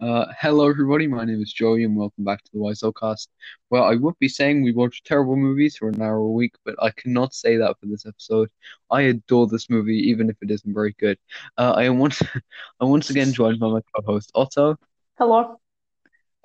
[0.00, 1.06] Uh, hello, everybody.
[1.06, 3.28] My name is Joey, and welcome back to the Wiseaucast.
[3.68, 6.74] Well, I would be saying we watch terrible movies for an hour a week, but
[6.82, 8.48] I cannot say that for this episode.
[8.90, 11.18] I adore this movie, even if it isn't very good.
[11.58, 12.22] Uh, I am once,
[12.80, 14.76] I'm once again joined by my co-host Otto,
[15.18, 15.60] Hello.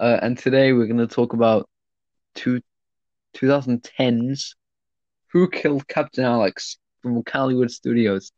[0.02, 1.70] uh, and today we're going to talk about
[2.34, 2.60] two,
[3.38, 4.56] 2010's
[5.32, 8.34] Who Killed Captain Alex from Wakaliwood Studios,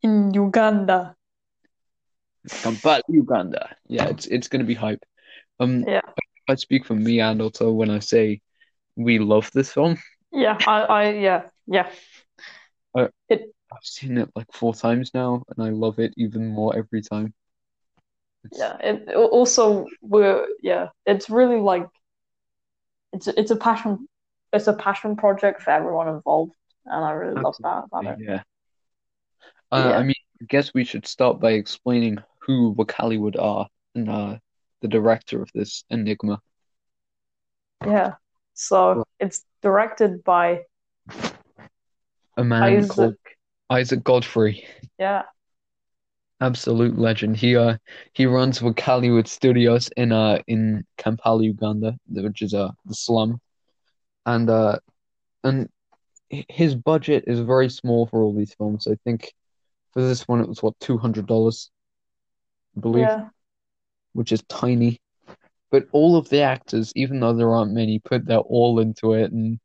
[0.00, 1.16] In Uganda.
[2.48, 3.76] Kampala, Uganda.
[3.86, 5.04] Yeah, it's it's going to be hype.
[5.58, 6.00] Um, Yeah.
[6.48, 8.40] I speak for me and also when I say
[8.96, 9.98] we love this film.
[10.32, 11.90] Yeah, I, I, yeah, yeah.
[12.94, 16.76] Uh, It, I've seen it like four times now, and I love it even more
[16.76, 17.34] every time.
[18.44, 18.76] It's yeah.
[18.80, 20.88] It also we're yeah.
[21.06, 21.86] It's really like
[23.12, 24.08] it's it's a passion.
[24.52, 26.52] It's a passion project for everyone involved,
[26.86, 28.18] and I really love that about it.
[28.20, 28.42] yeah.
[29.70, 32.18] Uh, I mean, I guess we should start by explaining
[32.50, 34.38] who Wakaliwood are and uh,
[34.82, 36.40] the director of this Enigma.
[37.86, 38.14] yeah.
[38.54, 40.64] So it's directed by
[42.36, 42.88] A man Isaac.
[42.88, 43.14] called
[43.70, 44.64] Isaac Godfrey,
[44.98, 45.22] Yeah,
[46.40, 47.36] absolute legend.
[47.36, 47.76] He uh
[48.14, 53.40] he runs Wakaliwood Studios in uh in Kampala, Uganda, which is uh the slum,
[54.26, 54.78] and uh
[55.44, 55.68] and
[56.48, 58.86] his budget is very small for all these films.
[58.86, 59.32] I think
[59.92, 61.70] for this one it was what $200,
[62.76, 63.28] I believe, yeah,
[64.12, 65.00] which is tiny.
[65.70, 69.32] But all of the actors, even though there aren't many, put their all into it,
[69.32, 69.60] and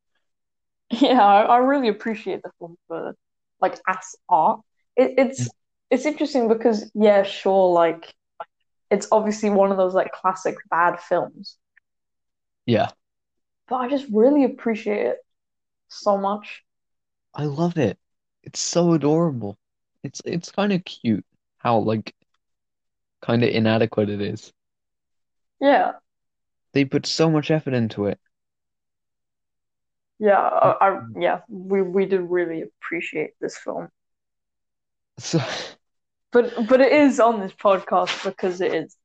[0.92, 1.24] yeah.
[1.24, 3.16] I, I really appreciate the film for
[3.62, 4.62] like as art.
[4.96, 5.52] It, it's mm.
[5.90, 8.14] it's interesting because yeah, sure, like
[8.92, 11.58] it's obviously one of those like classic bad films.
[12.66, 12.90] yeah,
[13.68, 15.18] but I just really appreciate it
[15.90, 16.64] so much.
[17.34, 17.98] I love it.
[18.44, 19.58] It's so adorable.
[20.04, 21.26] It's it's kind of cute
[21.58, 22.14] how like
[23.26, 24.54] kind of inadequate it is.
[25.60, 25.94] Yeah,
[26.74, 28.20] They put so much effort into it.
[30.20, 33.90] yeah, I, I yeah, we we did really appreciate this film,
[35.20, 35.40] So
[36.32, 38.96] but but it is on this podcast because it is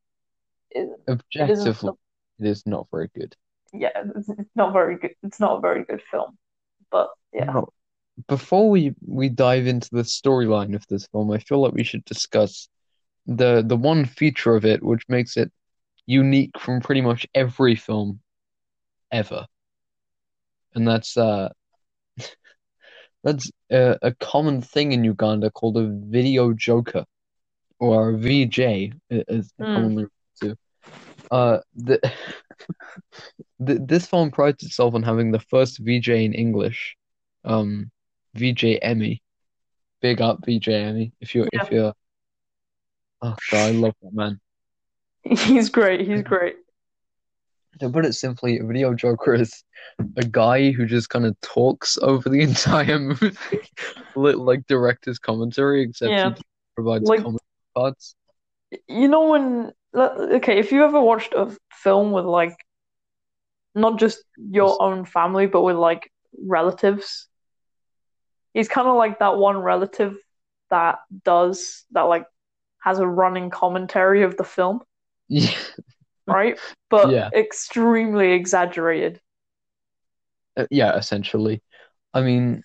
[0.70, 0.88] it,
[1.38, 1.92] it objectively,
[2.38, 3.36] it is not very good.
[3.72, 5.14] yeah, it's it's not very good.
[5.22, 6.36] It's not a very good film,
[6.90, 7.68] but yeah, Now,
[8.28, 12.04] before we we dive into the storyline of this film, I feel like we should
[12.04, 12.68] discuss
[13.30, 15.50] the the one feature of it which makes it
[16.06, 18.20] unique from pretty much every film
[19.12, 19.46] ever,
[20.74, 21.48] and that's uh
[23.24, 27.04] that's a, a common thing in Uganda called a video joker
[27.78, 29.74] or a VJ as they're Mm.
[29.74, 30.56] commonly referred to.
[31.30, 32.00] Uh, the,
[33.60, 36.96] the this film prides itself on having the first VJ in English,
[37.44, 37.90] um,
[38.34, 39.22] VJ Emmy.
[40.02, 41.12] Big up VJ Emmy.
[41.20, 41.92] If you're if you're
[43.22, 44.40] oh god, I love that man.
[45.22, 46.06] he's great.
[46.06, 46.56] He's great.
[47.80, 49.64] To put it simply, a video joker is
[50.16, 53.36] a guy who just kind of talks over the entire movie,
[54.16, 56.42] like director's commentary, except he Yeah, just
[56.74, 57.40] provides like comment
[58.88, 62.56] you know when okay, if you ever watched a film with like
[63.74, 66.10] not just your own family, but with like
[66.46, 67.28] relatives.
[68.52, 70.16] He's kind of like that one relative
[70.70, 72.26] that does that like
[72.80, 74.82] has a running commentary of the film,
[75.28, 75.54] Yeah,
[76.26, 76.58] right?
[76.88, 79.20] But yeah, extremely exaggerated.
[80.56, 81.62] uh, yeah, essentially.
[82.14, 82.62] I mean,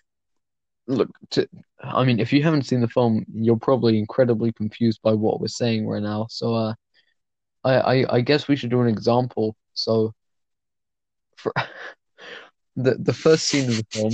[0.87, 1.47] look, to,
[1.81, 5.47] I mean, if you haven't seen the film, you're probably incredibly confused by what we're
[5.47, 6.27] saying right now.
[6.29, 6.73] So, uh,
[7.63, 9.55] I, I, I guess we should do an example.
[9.73, 10.13] So,
[11.37, 11.53] for
[12.75, 14.11] the the first scene of the film,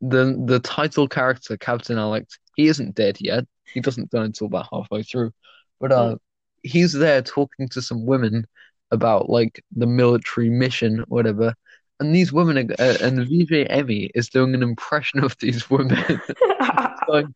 [0.00, 3.44] the the title character, Captain Alex, he isn't dead yet.
[3.64, 5.32] He doesn't die until about halfway through,
[5.80, 6.18] but uh, Mm.
[6.62, 8.46] he's there talking to some women
[8.90, 11.54] about like the military mission, or whatever.
[12.00, 15.96] And these women are, uh, and VJ Emmy is doing an impression of these women,
[17.06, 17.32] going,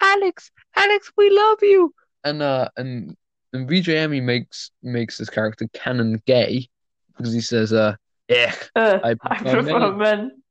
[0.00, 1.92] Alex, Alex, we love you.
[2.24, 3.16] And uh, and
[3.52, 6.68] and VJ Emmy makes makes this character canon gay
[7.16, 7.96] because he says, uh,
[8.28, 9.98] yeah, Uh, I I prefer prefer men.
[9.98, 10.42] men.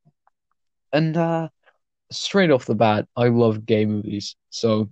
[0.93, 1.49] And uh,
[2.11, 4.89] straight off the bat, I love gay movies, so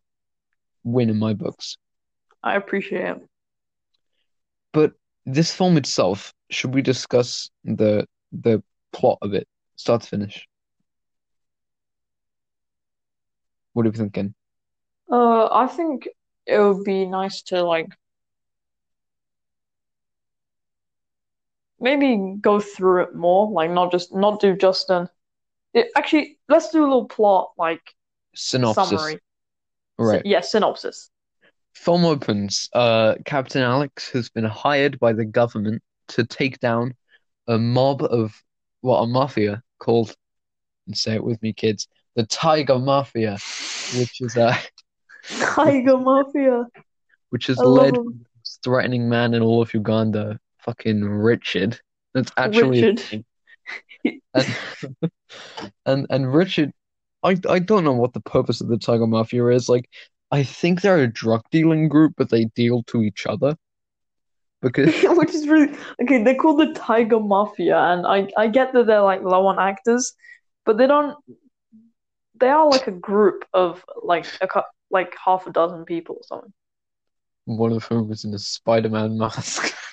[0.83, 1.77] win in my books.
[2.43, 3.21] I appreciate it.
[4.71, 4.93] But
[5.25, 10.47] this film itself, should we discuss the the plot of it, start to finish?
[13.73, 14.33] What are you thinking?
[15.11, 16.07] Uh, I think
[16.45, 17.89] it would be nice to like
[21.79, 25.09] maybe go through it more, like not just not do just an.
[25.73, 27.81] It, actually, let's do a little plot like
[28.35, 28.89] Synopsis.
[28.89, 29.19] summary.
[29.97, 30.21] Right.
[30.25, 31.09] Yeah, synopsis.
[31.73, 32.69] film opens.
[32.73, 36.93] Uh, Captain Alex has been hired by the government to take down
[37.47, 38.33] a mob of
[38.81, 40.15] what a mafia called,
[40.87, 43.37] and say it with me, kids, the Tiger Mafia,
[43.97, 44.57] which is a
[45.39, 46.65] Tiger Mafia.
[47.29, 48.05] which is I led by him.
[48.05, 51.79] the most threatening man in all of Uganda, fucking Richard.
[52.13, 53.25] That's actually Richard.
[54.33, 54.55] And,
[55.85, 56.71] and and Richard,
[57.23, 59.69] I I don't know what the purpose of the Tiger Mafia is.
[59.69, 59.89] Like,
[60.31, 63.55] I think they're a drug dealing group, but they deal to each other.
[64.61, 66.23] Because Which is really okay.
[66.23, 70.13] They're called the Tiger Mafia, and I I get that they're like low on actors,
[70.65, 71.17] but they don't.
[72.39, 76.53] They are like a group of like a like half a dozen people or something.
[77.45, 79.73] one of whom is in a Spider-Man mask.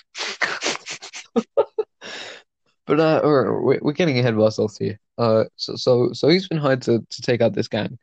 [2.87, 4.99] But uh, we're we're getting ahead of ourselves here.
[5.21, 7.99] Uh, so so so he's been hired to to take out this gang,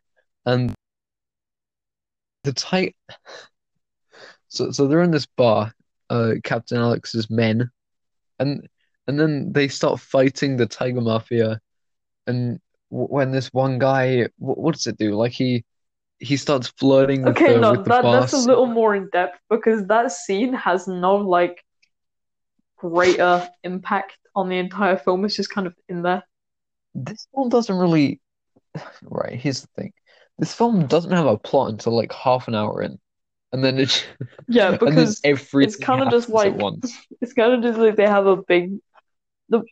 [0.45, 0.73] and
[2.43, 2.95] the tight.
[4.49, 5.73] So so they're in this bar,
[6.09, 7.69] uh, Captain Alex's men,
[8.39, 8.65] and
[9.05, 11.59] and then they start fighting the Tiger Mafia,
[12.27, 15.15] and w when this one guy, what, what does it do?
[15.15, 15.65] Like he
[16.19, 19.09] he starts flirting with Okay, the no, with the that that's a little more in
[19.11, 21.61] depth because that scene has no like
[22.77, 25.25] greater impact on the entire film.
[25.25, 26.23] It's just kind of in there.
[26.97, 28.19] This film doesn't really.
[29.03, 29.93] Right, here's the thing.
[30.39, 32.99] This film doesn't have a plot until like half an hour in,
[33.51, 34.07] and then it
[34.47, 36.95] Yeah, and then because everything kinda just like- once.
[37.21, 38.77] it's kind of just like they have a big.
[39.49, 39.63] The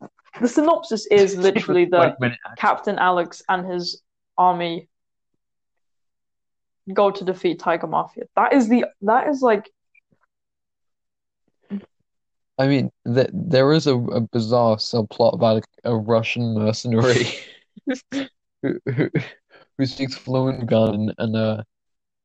[0.42, 2.60] the synopsis is literally that Twenty minute act.
[2.60, 4.02] Captain Alex and his
[4.38, 4.88] army
[6.94, 8.26] go to defeat Tiger Mafia.
[8.36, 9.70] That is the that is like
[12.58, 17.28] I mean, th there is a, a bizarre subplot about a, a Russian mercenary
[18.62, 19.10] who, who
[19.78, 21.64] who speaks fluent Gun and uh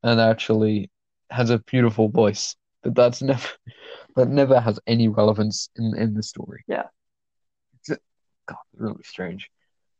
[0.03, 0.91] and actually
[1.31, 3.49] has a beautiful voice, but that's never
[4.17, 6.63] that never has any relevance in in the story.
[6.69, 6.87] Yeah.
[7.75, 8.01] It's
[8.47, 9.51] God, really strange.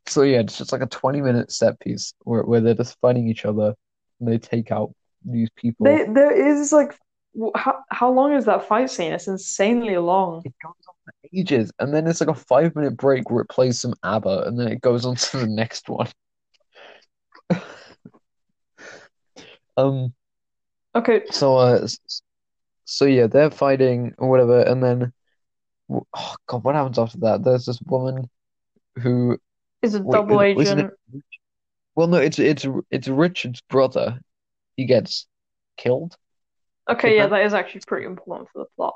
[0.07, 3.29] So yeah, it's just like a 20 minute set piece where where they're just fighting
[3.29, 3.75] each other
[4.19, 4.95] and they take out
[5.25, 5.85] these people.
[5.85, 6.97] they there is like
[7.55, 9.13] how how long is that fight scene?
[9.13, 10.43] It's insanely long.
[10.45, 13.49] It goes on for ages, and then it's like a five minute break where it
[13.49, 16.09] plays some ABBA, and then it goes on to the next one.
[19.77, 20.13] Um,
[20.95, 21.87] Okay, so uh,
[22.85, 25.13] so yeah, they're fighting or whatever, and then
[25.89, 27.45] oh God, what happens after that?
[27.45, 28.29] There's this woman
[29.01, 29.39] who
[29.83, 30.95] is a wait, double isn't agent.
[31.95, 34.21] Well, no, it's it's it's Richard's brother.
[34.77, 35.29] He gets
[35.77, 36.17] killed.
[36.89, 38.95] Okay, yeah, that is actually pretty important for the plot.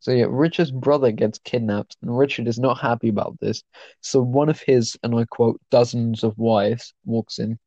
[0.00, 3.62] So yeah, Richard's brother gets kidnapped, and Richard is not happy about this.
[4.02, 7.58] So one of his, and I quote, dozens of wives walks in,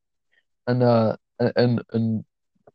[0.66, 1.16] and uh,
[1.56, 2.24] and and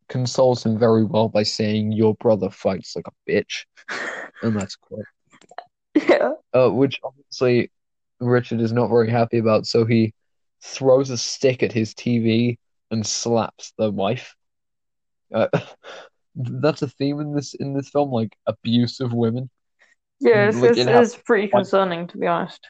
[0.08, 3.66] consoles him very well by saying, "Your brother fights like a bitch,"
[4.42, 5.06] and that's quote.
[6.10, 6.34] Yeah.
[6.54, 7.72] Uh, which obviously
[8.20, 9.66] Richard is not very happy about.
[9.66, 10.14] So he
[10.62, 12.58] throws a stick at his TV
[12.92, 14.36] and slaps the wife.
[15.34, 15.48] Uh,
[16.36, 19.50] that's a theme in this in this film, like abuse of women.
[20.20, 22.70] Yeah, it's, Like, it's, it it's pretty concerning to be honest.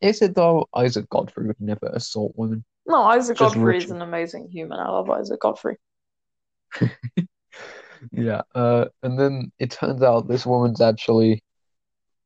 [0.00, 0.68] Is it though?
[0.74, 2.64] Isaac Godfrey would never assault women.
[2.86, 4.78] No, Isaac Just Godfrey is an amazing human.
[4.78, 5.76] I love Isaac Godfrey.
[8.12, 8.42] Yeah.
[8.54, 11.42] Uh, and then it turns out this woman's actually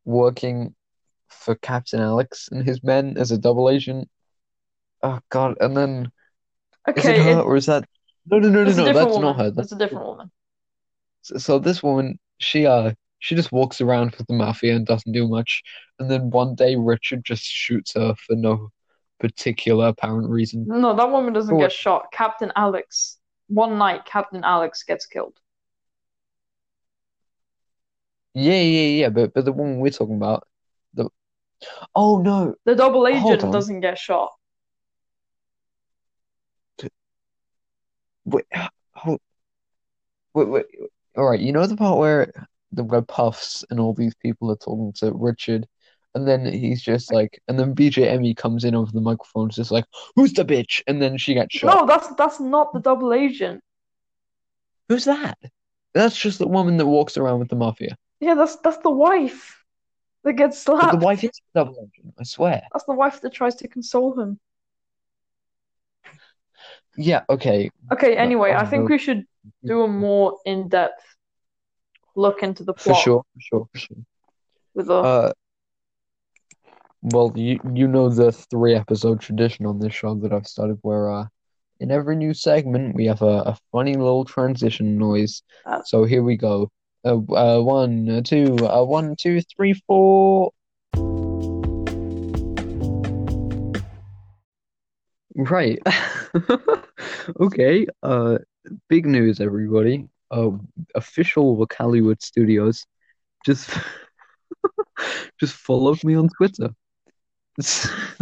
[0.05, 0.75] working
[1.29, 4.09] for Captain Alex and his men as a double agent.
[5.03, 5.57] Oh God!
[5.61, 6.13] And then
[6.95, 7.85] is it Okay, her it- or is that?
[8.27, 8.93] No, no, no, no, no.
[8.93, 9.23] That's woman.
[9.23, 9.51] not her.
[9.51, 10.31] That's It's a different woman.
[11.23, 15.13] So, so this woman, she uh, she just walks around with the mafia and doesn't
[15.13, 15.63] do much.
[15.99, 18.71] And then one day, Richard just shoots her for no
[19.21, 20.67] particular apparent reason.
[20.67, 22.07] No, that woman doesn't get shot.
[22.13, 23.19] Captain Alex.
[23.49, 25.37] One night, Captain Alex gets killed.
[28.35, 29.09] Yeah, yeah, yeah.
[29.11, 30.47] But but the woman we're talking about,
[30.95, 31.09] the
[31.95, 34.33] oh no, The double agent doesn't get shot.
[38.33, 38.47] Wait,
[40.35, 40.67] wait, wait.
[41.17, 42.33] All right, you know the part where
[42.73, 45.67] the where Puffs and all these people are talking to Richard,
[46.15, 49.71] and then he's just like, and then VJ Emmy comes in over the microphone, just
[49.71, 49.85] like,
[50.17, 51.75] "Who's the bitch?" And then she gets shot.
[51.75, 53.63] No, that's that's not the double agent.
[54.89, 55.39] Who's that?
[55.95, 57.97] That's just the woman that walks around with the mafia.
[58.21, 59.63] Yeah, that's that's the wife
[60.25, 60.99] that gets But slapped.
[60.99, 62.63] the wife is the double agent, I swear.
[62.73, 64.39] That's the wife that tries to console him.
[66.97, 67.71] Yeah, okay.
[67.93, 69.25] Okay, anyway, I think we should
[69.65, 71.05] do a more in-depth
[72.15, 72.97] look into the plot.
[72.99, 73.97] For sure, for sure, for sure.
[74.75, 75.33] with the Uh,
[77.03, 81.11] well, you you know the three episode tradition on this show that I've started where
[81.11, 81.27] uh
[81.81, 85.43] in every new segment, we have a, a funny little transition noise.
[85.67, 86.71] Uh, So here we go.
[87.05, 90.53] Uh, uh, one, uh, two, uh, one, two, three, four.
[95.35, 95.83] Right.
[97.41, 97.87] Okay.
[98.03, 98.39] Uh,
[98.89, 100.09] big news, everybody.
[100.31, 100.51] Uh,
[100.95, 102.85] official Wakaliwood Studios
[103.45, 103.71] just
[105.41, 106.71] just followed me on Twitter.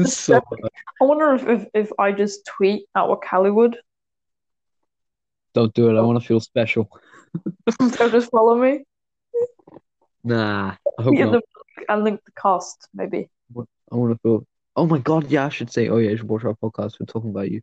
[0.05, 0.69] So, uh,
[1.01, 3.75] I wonder if, if, if I just tweet at Wakaliwood,
[5.55, 5.99] don't do it.
[5.99, 6.89] I want to feel special.
[7.79, 8.85] they'll just follow me.
[10.25, 11.43] Nah, I hope Yeah, not.
[11.77, 13.31] the, and link the cast, maybe.
[13.57, 14.47] I want to feel.
[14.77, 15.89] Oh my God, yeah, I should say.
[15.89, 17.01] Oh yeah, you should watch our podcast.
[17.01, 17.61] We're talking about you.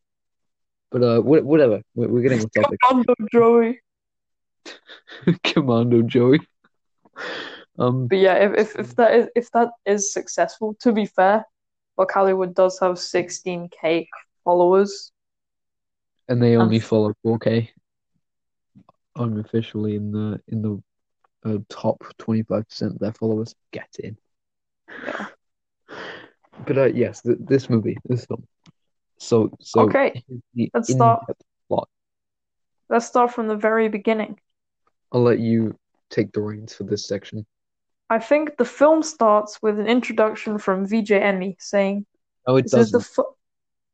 [0.91, 1.82] But uh, whatever.
[1.96, 2.79] We're, we're getting off topic.
[2.88, 3.79] Commando Joey.
[5.44, 6.39] Commando Joey.
[7.79, 11.46] Um, But yeah, if, if, if that is if that is successful, to be fair,
[11.98, 14.08] like Wakaliwood does have 16k
[14.44, 15.12] followers.
[16.29, 17.70] and they only Um, follow 4K.
[19.15, 20.84] I'm officially in the in the
[21.46, 23.56] uh, top 25% of their followers.
[23.72, 24.17] Get in.
[25.06, 25.27] Yeah.
[26.65, 28.48] But uh, yes, th this movie, this film.
[29.20, 30.24] So so Okay,
[30.74, 31.24] let's start.
[31.68, 31.90] plot.
[32.90, 34.40] Let's start from the very beginning.
[35.12, 35.76] I'll let you
[36.10, 37.46] take the reins for this section.
[38.10, 42.06] I think the film starts with an introduction from VJ Emmy saying,
[42.46, 43.04] Oh, it "This the doesn't.
[43.04, 43.36] fu-"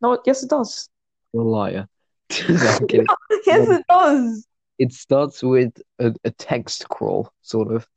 [0.01, 0.89] No, yes, it does.
[1.34, 1.88] You're a liar.
[2.50, 3.08] No.
[3.46, 4.48] Yes, it does.
[4.80, 7.88] It starts with a, a text crawl, sort of,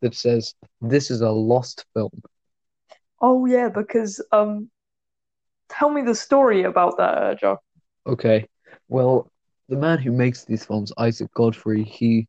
[0.00, 2.22] that says, "This is a lost film."
[3.20, 4.70] Oh yeah, because um,
[5.72, 7.58] tell me the story about that, uh, Joe.
[8.06, 8.48] Okay.
[8.88, 9.30] Well,
[9.68, 12.28] the man who makes these films, Isaac Godfrey, he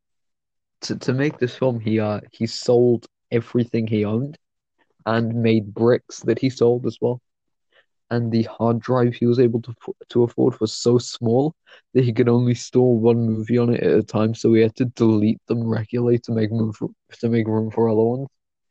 [0.81, 4.37] to, to make this film, he uh he sold everything he owned
[5.05, 7.21] and made bricks that he sold as well.
[8.09, 9.73] And the hard drive he was able to
[10.09, 11.55] to afford was so small
[11.93, 14.75] that he could only store one movie on it at a time, so he had
[14.75, 18.27] to delete them regularly to make room for, to make room for other ones.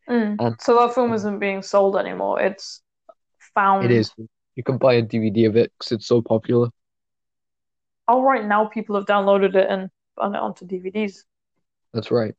[0.09, 0.37] Mm.
[0.41, 2.41] And So that film isn't being sold anymore.
[2.41, 2.83] It's
[3.55, 3.85] found.
[3.85, 4.13] it is.
[4.57, 6.69] You can buy a DVD of it because it's so popular.
[8.09, 11.25] Oh, right now people have downloaded it and done it onto DVDs.
[11.95, 12.35] That's right.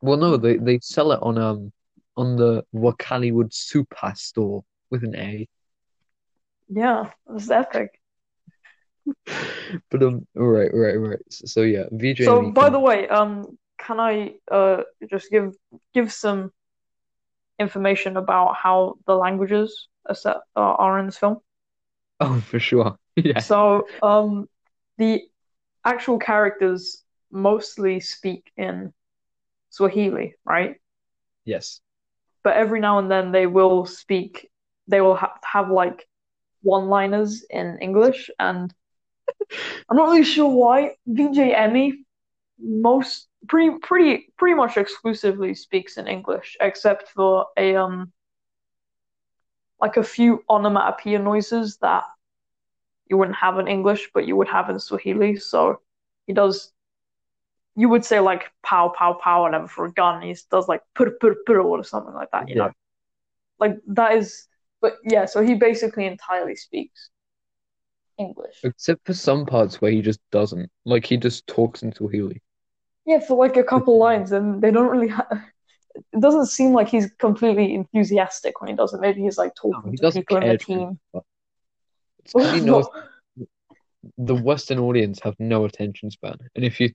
[0.00, 1.72] Well, no, they they sell it on um
[2.16, 5.48] on the Wakaliwood Super store with an A.
[6.68, 8.00] Yeah, it's epic.
[9.90, 11.18] But um, right, right, right.
[11.30, 15.54] So, so yeah, VJ So, by can- the way, um, can I uh just give
[15.94, 16.52] give some
[17.62, 21.40] information about how the languages are set are, are in this film?
[22.20, 24.48] oh for sure, yeah, So, um,
[24.98, 25.22] the
[25.84, 28.92] actual characters mostly speak in
[29.70, 30.76] Swahili, right?
[31.44, 31.80] yes,
[32.44, 34.48] But every now and then they will speak,
[34.88, 36.06] they will ha have like
[36.62, 38.72] one-liners in English, and
[39.88, 40.96] I'm not really sure why.
[41.06, 42.04] VJ Emmy
[42.58, 48.12] most pretty pretty pretty much exclusively speaks in English, except for a um
[49.80, 52.04] like a few onomatopoeia noises that
[53.08, 55.36] you wouldn't have in English, but you would have in Swahili.
[55.36, 55.80] So
[56.26, 56.72] he does.
[57.74, 60.22] You would say like pow pow pow whatever for a gun.
[60.22, 62.48] He does like pur pur pur or something like that.
[62.48, 62.66] You Yeah.
[62.66, 62.72] know,
[63.58, 64.46] like that is.
[64.80, 67.10] But yeah, so he basically entirely speaks
[68.18, 68.60] English.
[68.64, 70.70] except for some parts where he just doesn't.
[70.84, 72.42] Like he just talks in Swahili.
[73.04, 75.08] Yeah, for like a couple lines, and they don't really.
[75.08, 75.44] Ha-
[75.94, 79.00] it doesn't seem like he's completely enthusiastic when he does it.
[79.00, 80.98] Maybe he's like No, talking he to people in the team.
[81.12, 81.24] but
[82.24, 82.86] It's 'cause he knows
[84.18, 86.90] the Western audience have no attention span, and if you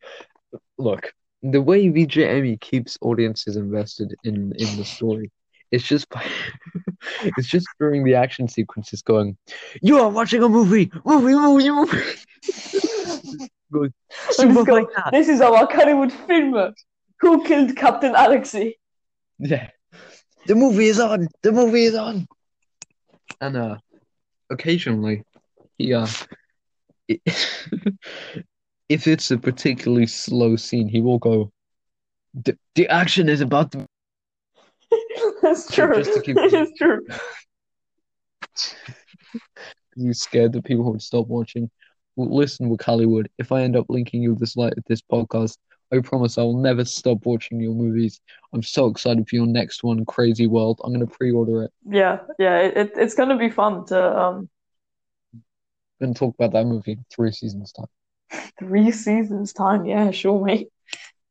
[0.78, 5.32] look, the way VJ Emmy keeps audiences invested in in the story,
[5.72, 6.26] it's just by
[7.24, 9.38] it's just during the action sequences going,
[9.82, 11.98] you are watching a movie, movie, movie, movie.
[13.72, 13.94] Going
[14.28, 15.12] And super just like that.
[15.12, 16.74] this is our Wakaliwood film.
[17.20, 18.76] Who killed Captain Alexei?
[19.40, 19.70] Yeah,
[20.46, 21.28] the movie is on.
[21.42, 22.28] The movie is on.
[23.42, 23.78] And uh,
[24.50, 25.24] occasionally,
[25.78, 26.08] he uh,
[27.12, 27.20] i-
[28.90, 31.52] if it's a particularly slow scene, he will go.
[32.34, 33.86] The, the action is about to.
[35.42, 35.96] That's true.
[35.96, 37.06] just to keep- It's true.
[39.96, 41.70] You scared that people would stop watching.
[42.18, 45.58] Listen, with Wakaliwood, if I end up linking you with this like this podcast,
[45.92, 48.20] I promise I will never stop watching your movies.
[48.54, 50.82] I'm so excited for your next one, Crazy World.
[50.84, 51.72] I'm gonna pre-order it.
[51.90, 52.60] Yeah, yeah.
[52.60, 54.50] It, it, it's gonna be fun to um
[56.02, 58.52] gonna talk about that movie in three seasons time.
[58.60, 59.86] three seasons time.
[59.86, 60.70] Yeah, sure, mate.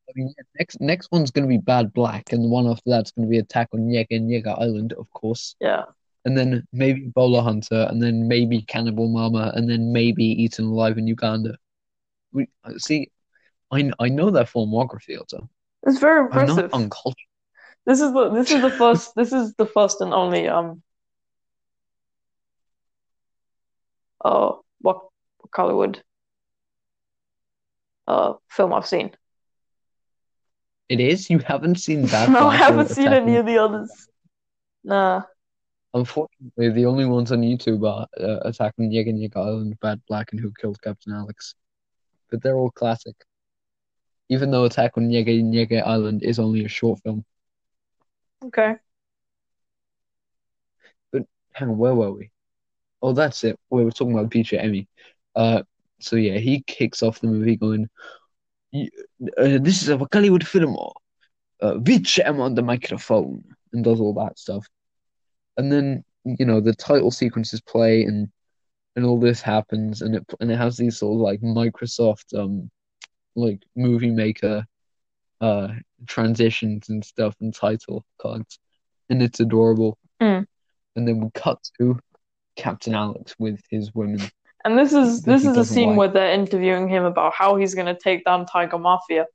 [0.09, 3.11] I mean, yeah, next next one's gonna be Bad Black, and the one after that's
[3.11, 5.57] gonna be Attack on Yega and Yega Island, of course.
[5.61, 5.85] Yeah.
[6.27, 10.99] And then maybe Bowler Hunter, and then maybe Cannibal Mama, and then maybe Eaten Alive
[10.99, 11.57] in Uganda.
[12.33, 13.11] We see,
[13.71, 15.49] I I know their filmography, also.
[15.87, 16.59] It's very impressive.
[16.59, 17.31] I'm not uncultured.
[17.87, 20.83] This is the this is the first this is the first and only um
[24.25, 24.99] uh what
[25.47, 26.01] Wakaliwood
[28.09, 29.13] uh film I've seen.
[30.89, 31.31] It is.
[31.31, 32.29] You haven't seen that.
[32.37, 34.09] No, I haven't seen any of the others.
[34.83, 35.23] Nah.
[35.97, 40.03] Unfortunately, the only ones on YouTube are uh, Attack on Yeg and Yeg Island, Bad
[40.07, 41.55] Black, and Who Killed Captain Alex.
[42.31, 43.17] But they're all classic.
[44.29, 47.25] Even though Attack on and Yeg Island is only a short film.
[48.45, 48.75] Okay.
[51.13, 51.23] But
[51.55, 52.31] hang on, where were we?
[53.01, 53.59] Oh, that's it.
[53.71, 54.89] We were talking about Peter Emmy.
[55.35, 55.63] Uh,
[55.99, 57.89] so yeah, he kicks off the movie going,
[58.75, 58.89] uh,
[59.39, 60.77] "This is a Wakaliwood film,
[61.63, 64.69] uh, which am on the microphone," and does all that stuff.
[65.57, 68.29] And then you know the title sequences play, and
[68.95, 72.71] and all this happens, and it and it has these sort of like Microsoft um
[73.35, 74.65] like movie maker
[75.41, 75.69] uh
[76.07, 78.59] transitions and stuff and title cards,
[79.09, 79.99] and it's adorable.
[80.21, 80.47] Mm.
[80.97, 81.99] And then we cut to
[82.57, 84.21] Captain Alex with his women.
[84.65, 85.99] And this is this is a scene like.
[85.99, 89.27] where they're interviewing him about how he's gonna take down Tiger Mafia.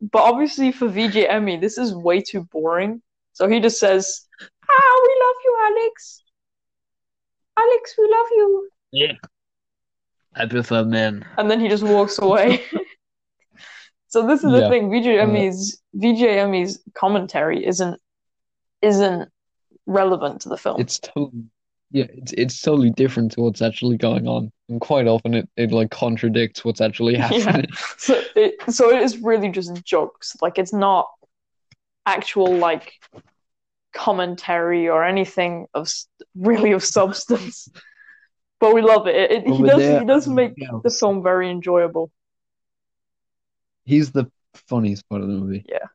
[0.00, 3.02] But obviously for VJ Emmy, this is way too boring.
[3.32, 4.26] So he just says,
[4.74, 6.22] Ah, we love you, Alex.
[7.58, 8.70] Alex, we love you.
[8.92, 9.12] Yeah.
[10.34, 11.24] I prefer men.
[11.36, 12.62] And then he just walks away.
[14.08, 14.68] So this is the Yeah.
[14.68, 17.98] thing, VJ Emmy's VJ Emmy's commentary isn't
[18.82, 19.30] isn't
[19.86, 20.82] relevant to the film.
[20.82, 21.44] It's totally
[21.92, 24.52] yeah, it's it's totally different to what's actually going on.
[24.68, 27.28] And quite often it, it like contradicts what's actually Yeah.
[27.28, 27.70] happening.
[27.96, 30.36] So it so it is really just jokes.
[30.42, 31.08] Like it's not
[32.04, 32.92] actual like
[33.92, 35.88] commentary or anything of
[36.34, 37.68] really of substance.
[38.60, 39.16] But we love it.
[39.16, 42.10] It, it- he does there, he does make yeah, the film very enjoyable.
[43.84, 45.64] He's the funniest part of the movie.
[45.68, 45.86] Yeah.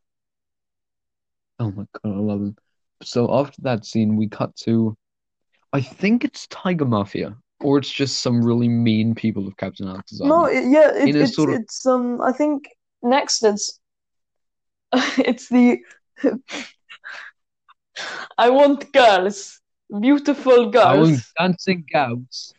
[1.60, 2.56] Oh my God, I love him.
[3.04, 4.96] So after that scene, we cut to,
[5.74, 10.20] I think it's Tiger Mafia, or it's just some really mean people of Captain Alex's
[10.22, 10.58] No, army.
[10.58, 12.68] it, yeah, it, it's sort of- it's um I think
[13.02, 13.80] next it's
[14.94, 15.80] it's the
[18.38, 19.60] I want girls,
[20.02, 20.86] beautiful girls.
[20.86, 21.34] I want girls.
[21.40, 22.54] dancing girls.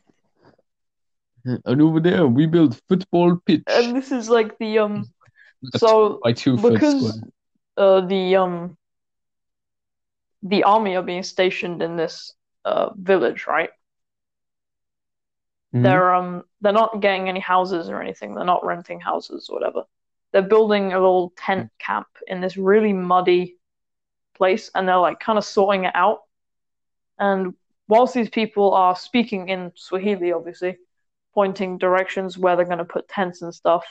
[1.64, 5.08] And over there, we build football pitch And this is like the um
[5.62, 7.20] Like a so by two because
[7.76, 8.76] uh the um
[10.42, 12.32] the army are being stationed in this
[12.64, 13.70] uh village, right?
[15.74, 15.82] Mhm.
[15.82, 18.34] They're um they're not getting any houses or anything.
[18.34, 19.84] They're not renting houses or whatever.
[20.32, 23.57] They're building a little tent camp in this really muddy
[24.38, 26.20] place and they're like kind of sorting it out.
[27.18, 27.54] And
[27.88, 30.78] whilst these people are speaking in Swahili, obviously,
[31.34, 33.84] pointing directions where they're going to put tents and stuff,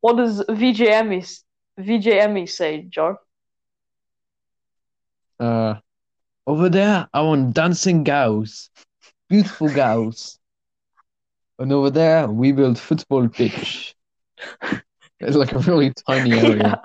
[0.00, 1.24] what does VJ Emmy
[1.78, 3.16] VJME say, Joe?
[5.38, 5.76] Uh,
[6.46, 8.70] over there, I want dancing gals,
[9.28, 10.38] beautiful gals.
[11.58, 13.94] And over there, we build football pitch.
[15.20, 16.56] It's like a really tiny area.
[16.56, 16.76] Yeah,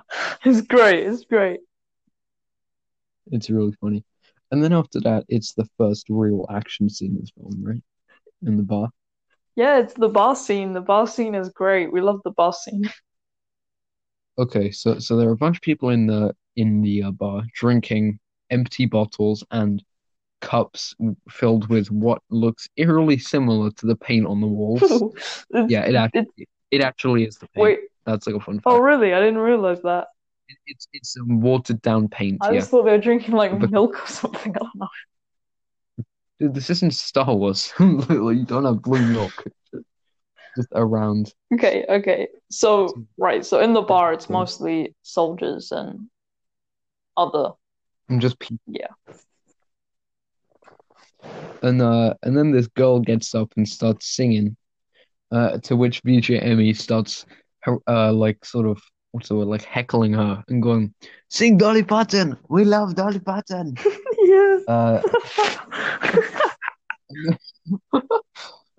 [0.43, 1.07] it's great.
[1.07, 1.61] It's great.
[3.31, 4.03] It's really funny.
[4.51, 7.83] And then after that, it's the first real action scene in the film, right?
[8.43, 8.89] In the bar.
[9.55, 10.73] Yeah, it's the bar scene.
[10.73, 11.91] The bar scene is great.
[11.91, 12.89] We love the bar scene.
[14.37, 17.43] Okay, so so there are a bunch of people in the in the uh, bar
[17.53, 19.81] drinking empty bottles and
[20.41, 20.95] cups
[21.29, 25.03] filled with what looks eerily similar to the paint on the walls.
[25.69, 27.63] Yeah, it actually it actually is the paint.
[27.63, 27.79] Wait.
[28.05, 28.67] That's like a fun fact.
[28.67, 29.13] Oh, really?
[29.13, 30.07] I didn't realize that.
[30.67, 32.37] It's it's um, watered down paint.
[32.41, 34.55] I Yeah, just thought they were drinking like But- milk or something.
[34.55, 36.03] I don't know.
[36.39, 37.73] Dude, this isn't Star Wars.
[37.79, 39.43] You don't have blue milk.
[40.55, 41.33] Just around.
[41.53, 42.27] Okay, okay.
[42.49, 43.45] So, right.
[43.45, 46.07] So in the bar, it's mostly soldiers and
[47.17, 47.51] other.
[48.09, 48.59] And just people.
[48.67, 48.87] Yeah.
[51.61, 54.55] And uh, and then this girl gets up and starts singing.
[55.31, 57.25] Uh, to which VJ Emmy starts,
[57.61, 58.79] her- uh, like sort of
[59.15, 60.93] what's the word, like heckling her and going,
[61.29, 62.37] "Sing Dolly Parton.
[62.49, 63.75] We love Dolly Parton."
[64.17, 64.63] Yes.
[64.67, 65.01] Uh,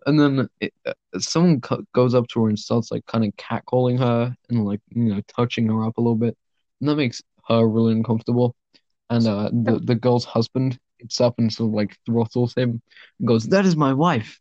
[0.06, 3.30] and then it, uh, someone co goes up to her and starts like kind of
[3.36, 6.36] catcalling her and like you know touching her up a little bit,
[6.80, 8.56] and that makes her really uncomfortable.
[9.08, 12.82] And uh, the the girl's husband gets up and sort of like throttles him
[13.20, 14.40] and goes, "That is my wife."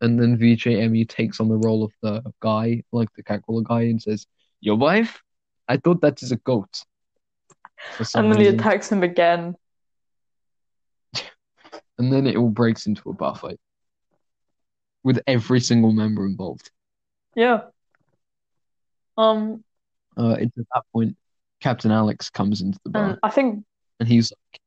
[0.00, 3.82] And then VJ Emmy takes on the role of the guy, like the catcaller guy,
[3.82, 4.26] and says,
[4.60, 5.22] "Your wife?
[5.68, 6.82] I thought that is a goat."
[8.14, 9.56] And then he attacks him again.
[11.98, 13.58] and then it all breaks into a bar fight
[15.02, 16.70] with every single member involved.
[17.34, 17.62] Yeah.
[19.16, 19.64] Um,
[20.16, 21.16] Uh, it's at that point
[21.60, 23.64] Captain Alex comes into the bar and I think
[23.98, 24.60] and he's like,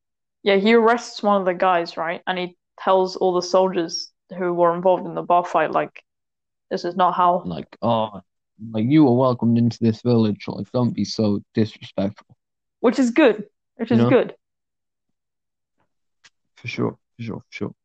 [0.43, 2.21] yeah, he arrests one of the guys, right?
[2.27, 6.03] And he tells all the soldiers who were involved in the bar fight, like,
[6.69, 7.41] this is not how.
[7.45, 8.21] like, "Oh,
[8.72, 10.46] like you were welcomed into this village.
[10.48, 12.36] Like, don't be so disrespectful."
[12.80, 13.46] Which is good.
[13.76, 14.10] Which You is know?
[14.10, 14.36] good.
[16.58, 17.76] For sure, for sure, for sure.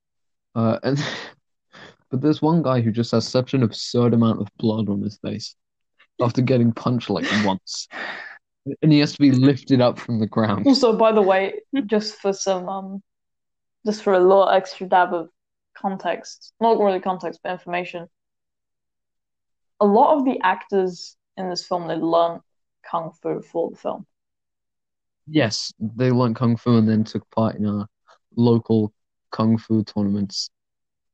[0.55, 0.99] Uh, and
[2.11, 5.19] but there's one guy who just has such an absurd amount of blood on his
[5.19, 5.55] face
[6.21, 7.89] after getting punched like once,
[8.83, 10.67] and he has to be lifted up from the ground.
[10.67, 13.03] Also, by the way, just for some um,
[13.87, 15.29] just for a little extra dab of
[15.77, 18.09] context, not really context, but information.
[19.81, 22.41] A lot of the actors in this film they learn
[22.91, 24.07] kung fu for the film.
[25.27, 27.85] Yes, they learned kung fu and then took part in uh,
[28.37, 28.93] local
[29.31, 30.51] kung fu tournaments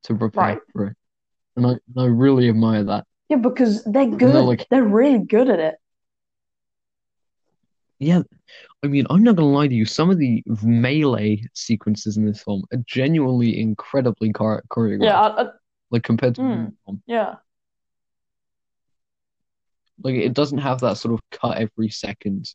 [0.04, 0.58] to prepare Right.
[0.72, 0.96] for it,
[1.56, 3.06] and I and I really admire that.
[3.28, 4.44] Yeah, because they're good.
[4.44, 5.76] like- They're really good at it.
[7.98, 8.22] Yeah,
[8.82, 9.86] I mean, I'm not gonna lie to you.
[9.86, 15.04] Some of the melee sequences in this film are genuinely incredibly chore choreographed.
[15.04, 15.46] Yeah, I, I,
[15.90, 16.72] like compared to Mm.
[17.06, 17.36] yeah,
[20.02, 22.52] Like it doesn't have that sort of cut every second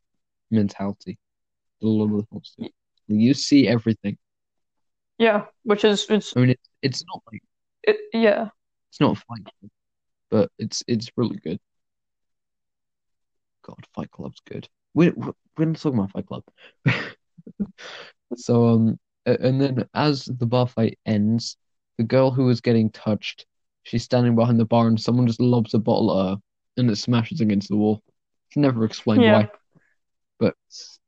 [0.51, 1.17] mentality
[1.81, 2.69] a lot of the films do.
[3.07, 4.17] You see everything.
[5.17, 5.45] yeah.
[5.63, 7.41] Which is it's I mean, it's it's not like
[7.83, 8.49] it, yeah.
[8.89, 9.71] it's not Fight Club,
[10.29, 11.59] but it's it's really good.
[13.63, 14.67] God, Fight Club's good.
[14.93, 16.43] We're we're we're not talking about Fight Club.
[18.35, 21.57] So um, and then as the bar fight ends,
[21.97, 23.45] the girl who was getting touched,
[23.83, 26.37] she's standing behind the bar, and someone just lobs a bottle at her,
[26.79, 28.01] and it smashes against the wall.
[28.47, 29.33] It's never explained Yeah.
[29.43, 29.51] why,
[30.39, 30.55] but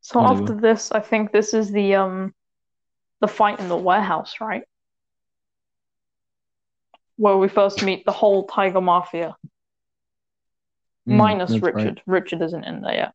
[0.02, 0.42] So Anyway.
[0.42, 2.34] after this, I think this is the um
[3.22, 4.64] the fight in the warehouse, right?
[7.18, 9.36] Where we first meet the whole Tiger Mafia,
[11.08, 11.76] mm, minus that's right.
[11.76, 12.02] Richard.
[12.08, 13.14] Richard isn't in there yet.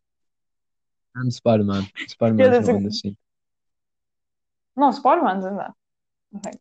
[1.16, 1.86] And Spider-Man.
[2.08, 3.16] Spider-Man's there's not a- in this scene.
[4.76, 5.74] No, Spider-Man's in there,
[6.36, 6.60] I think.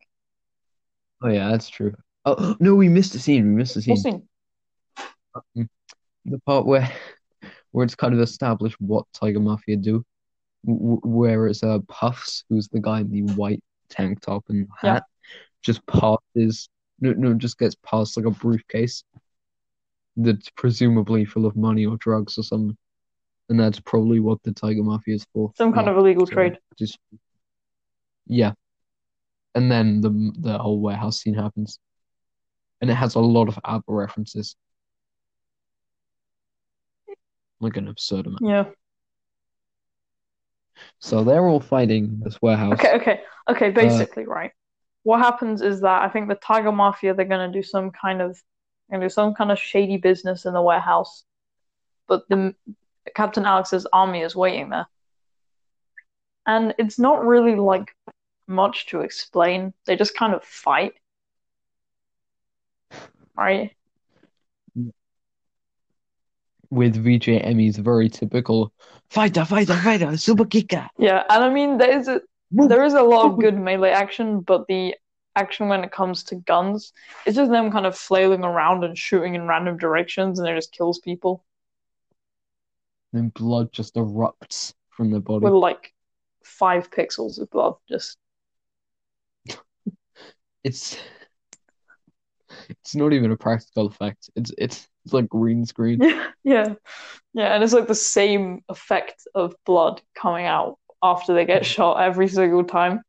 [1.21, 1.95] Oh yeah, that's true.
[2.25, 3.47] Oh no, we missed a scene.
[3.49, 5.69] We missed a What scene.
[6.25, 6.91] The part where
[7.71, 10.03] where it's kind of established what Tiger Mafia do,
[10.65, 14.93] w where it's uh Puffs, who's the guy in the white tank top and Yeah.
[14.93, 15.03] hat,
[15.63, 16.69] just passes
[17.01, 19.03] no no just gets past like a briefcase
[20.17, 22.77] that's presumably full of money or drugs or something,
[23.49, 25.53] and that's probably what the Tiger Mafia is for.
[25.55, 26.59] Some kind Yeah, of illegal so trade.
[26.77, 26.99] just
[28.27, 28.53] yeah,
[29.55, 30.09] and then the
[30.39, 31.79] the whole warehouse scene happens,
[32.81, 34.55] and it has a lot of ABBA references,
[37.59, 38.41] like an absurd amount.
[38.41, 38.65] Yeah.
[40.99, 42.73] So they're all fighting this warehouse.
[42.73, 43.71] Okay, okay, Uh, okay.
[43.71, 44.51] Basically, right.
[45.03, 48.41] What happens is that I think the Tiger Mafia they're gonna do some kind of
[48.91, 51.23] gonna do some kind of shady business in the warehouse,
[52.07, 52.55] but the
[53.15, 54.87] Captain Alex's army is waiting there,
[56.45, 57.95] and it's not really like
[58.47, 59.73] much to explain.
[59.85, 60.93] They just kind of fight,
[63.37, 63.71] right?
[66.75, 68.71] With VJ Emmy's very typical
[69.09, 70.87] fighter, fighter, fighter, super kicker.
[70.97, 74.41] Yeah, and I mean there is a there is a lot of good melee action,
[74.41, 74.95] but the
[75.35, 76.93] action when it comes to guns,
[77.25, 80.71] it's just them kind of flailing around and shooting in random directions, and it just
[80.73, 81.43] kills people
[83.13, 85.45] Then blood just erupts from the body.
[85.45, 85.93] with like
[86.43, 87.75] five pixels of blood.
[87.89, 88.17] Just
[90.63, 90.97] It's
[92.69, 94.29] it's not even a practical effect.
[94.35, 95.99] It's it's, it's like green screen.
[96.01, 96.73] yeah, yeah,
[97.33, 102.01] yeah, and it's like the same effect of blood coming out after they get shot
[102.01, 103.01] every single time.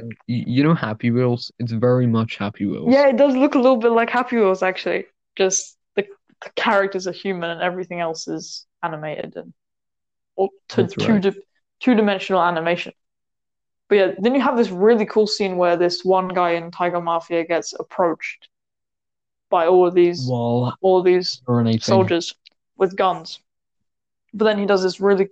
[0.00, 1.50] Um, you, you know Happy Wheels?
[1.58, 2.92] It's very much Happy Wheels.
[2.92, 5.06] Yeah, it does look a little bit like Happy Wheels actually.
[5.36, 6.06] Just the,
[6.42, 9.52] the characters are human and everything else is animated and
[10.38, 11.22] oh, or to That's two right.
[11.22, 11.32] di
[11.80, 12.92] two dimensional animation.
[13.90, 17.00] But yeah, then you have this really cool scene where this one guy in Tiger
[17.00, 18.48] Mafia gets approached
[19.50, 21.82] by all of these While all of these urinating.
[21.82, 22.36] soldiers
[22.78, 23.40] with guns.
[24.32, 25.28] But then he does this really,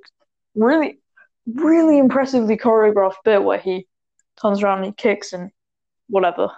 [0.56, 0.98] really,
[1.46, 3.86] really impressively choreographed bit where he
[4.42, 5.52] turns around and he kicks and
[6.08, 6.50] whatever,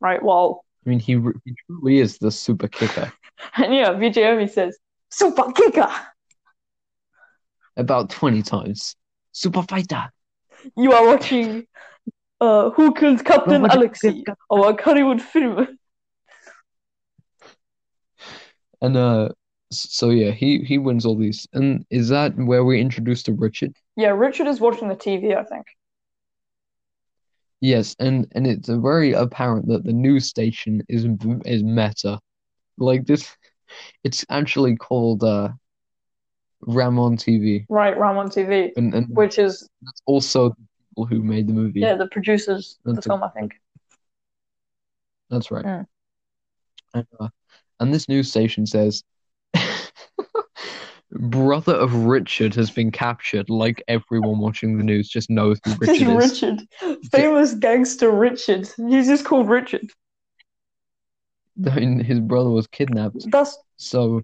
[0.00, 0.22] right?
[0.22, 1.14] While I mean, he,
[1.46, 3.10] he truly is the super kicker.
[3.56, 4.76] and yeah, VJ Emmy says,
[5.08, 5.88] "Super kicker!
[7.78, 8.94] About 20 times.
[9.32, 10.10] Super fighter.
[10.76, 11.66] You are watching
[12.40, 15.78] uh, Who Killed Captain Nobody Alexei, our Wakaliwood film."
[18.80, 19.28] And uh,
[19.70, 21.46] so yeah, he he wins all these.
[21.52, 23.74] And is that where we're introduced to Richard?
[23.96, 25.66] Yeah, Richard is watching the TV, I think.
[27.60, 31.06] Yes, and and it's very apparent that the news station is
[31.46, 32.20] is Meta.
[32.76, 33.34] Like this,
[34.02, 35.50] it's actually called uh
[36.66, 40.56] Ramon TV, Right, Ramon TV, and and which is that's also the
[40.90, 41.80] people who made the movie.
[41.80, 43.54] yeah, the producers of the film, I think.
[45.30, 45.64] That's right.
[45.64, 45.86] Mm.
[46.94, 47.28] And, uh,
[47.80, 49.02] and this news station says,
[51.10, 53.50] brother of Richard has been captured.
[53.50, 56.42] Like everyone watching the news just knows who Richard is.
[56.42, 56.62] Richard,
[57.12, 58.68] famous gangster Richard.
[58.76, 59.90] He's just called Richard.
[61.66, 64.22] I mean, his brother was kidnapped, That's so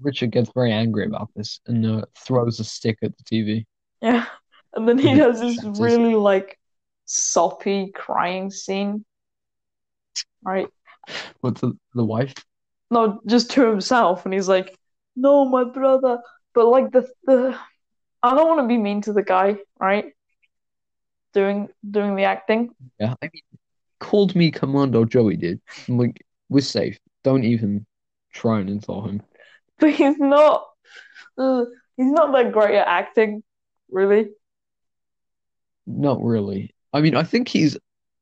[0.00, 3.66] Richard gets very angry about this and uh, throws a stick at the TV.
[4.00, 4.26] yeah.
[4.74, 6.58] And then he has this really like
[7.06, 9.04] soppy crying scene.
[10.42, 10.68] Right?
[11.42, 12.34] But to the wife,
[12.90, 14.76] No, just to himself, and he's like,
[15.16, 16.20] "No, my brother."
[16.54, 17.58] But like the the,
[18.22, 20.12] I don't want to be mean to the guy, right?
[21.32, 22.70] Doing doing the acting,
[23.00, 23.42] yeah, I mean,
[24.00, 25.60] called me Commando Joey, dude.
[25.88, 26.98] I'm like, we're safe.
[27.24, 27.86] Don't even
[28.32, 29.22] try and insult him.
[29.80, 30.66] but he's not.
[31.38, 31.64] Uh,
[31.96, 33.42] he's not that great at acting,
[33.90, 34.30] really.
[35.86, 36.74] Not really.
[36.92, 37.76] I mean, I think he's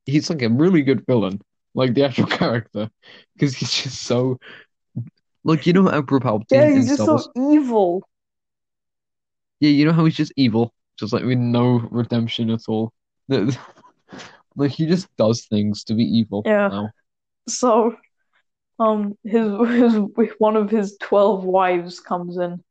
[0.04, 1.40] he's like a really good villain,
[1.74, 2.90] like the actual character,
[3.34, 4.38] because he's just so
[5.44, 7.28] like you know Emperor Palpatine Yeah, he's just Star so Wars?
[7.36, 8.02] evil.
[9.60, 12.92] Yeah, you know how he's just evil, just like with no redemption at all.
[14.56, 16.70] Like he just does things to be evil Yeah.
[16.70, 16.92] now.
[17.48, 17.96] So,
[18.78, 19.94] um, his his
[20.38, 22.62] one of his twelve wives comes in,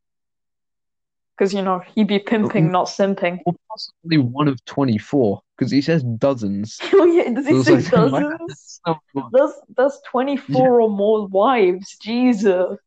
[1.37, 3.39] because you know he'd be pimping, not simping.
[3.45, 6.79] Or possibly one of 24, because he says dozens.
[6.93, 8.81] Oh yeah, does he So say like, dozens?
[8.87, 9.25] Much.
[9.31, 11.97] That's that's twenty four or more wives.
[12.01, 12.77] Jesus.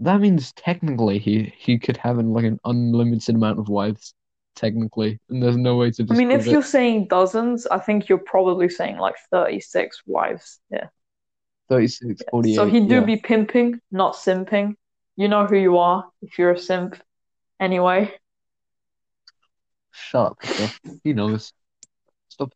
[0.00, 4.14] That means technically he he could have like an unlimited amount of wives,
[4.58, 6.66] technically, and there's no way to I mean, if disprove you're it.
[6.66, 10.60] saying dozens, I think you're probably saying like thirty six wives.
[10.70, 10.88] Yeah.
[11.68, 13.00] 36, 48, So he do yeah.
[13.04, 14.74] be pimping, not simping.
[15.16, 16.98] You know who you are if you're a simp.
[17.60, 18.14] Anyway.
[19.90, 20.38] Shut up.
[21.04, 21.52] He knows.
[22.28, 22.54] Stop.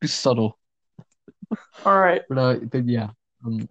[0.00, 0.58] Be subtle.
[1.84, 2.22] All right.
[2.28, 3.10] But uh, but yeah.
[3.46, 3.68] Um,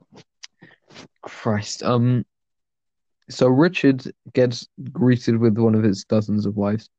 [1.21, 1.83] Christ.
[1.83, 2.25] Um.
[3.29, 4.03] So Richard
[4.33, 6.89] gets greeted with one of his dozens of wives,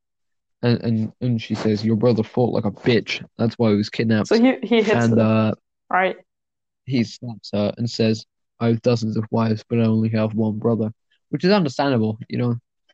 [0.63, 3.25] and and and she says, "Your brother fought like a bitch.
[3.39, 5.55] That's why he was kidnapped." So he he hits And them, uh,
[5.91, 6.17] right?
[6.87, 8.27] he slaps her and says,
[8.59, 10.93] "I have dozens of wives, but I only have one brother,"
[11.31, 12.19] which is understandable.
[12.29, 12.49] You know,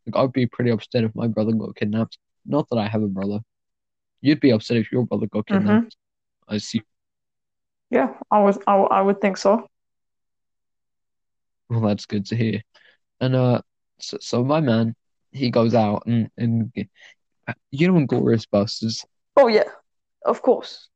[0.07, 2.19] like I'd be pretty upset if my brother got kidnapped.
[2.45, 3.41] Not that I have a brother.
[4.23, 5.89] You'd be upset if your brother got Mhm.
[5.89, 5.97] kidnapped.
[6.49, 6.83] I see.
[7.91, 9.67] Yeah, I was I, I would think so.
[11.69, 12.63] Well, that's good to hear.
[13.21, 13.63] And uh,
[14.01, 14.95] so, so my man,
[15.33, 16.73] he goes out and and
[17.71, 19.05] you know, in Glorious Bastards,
[19.37, 19.69] Oh yeah,
[20.25, 20.89] of course.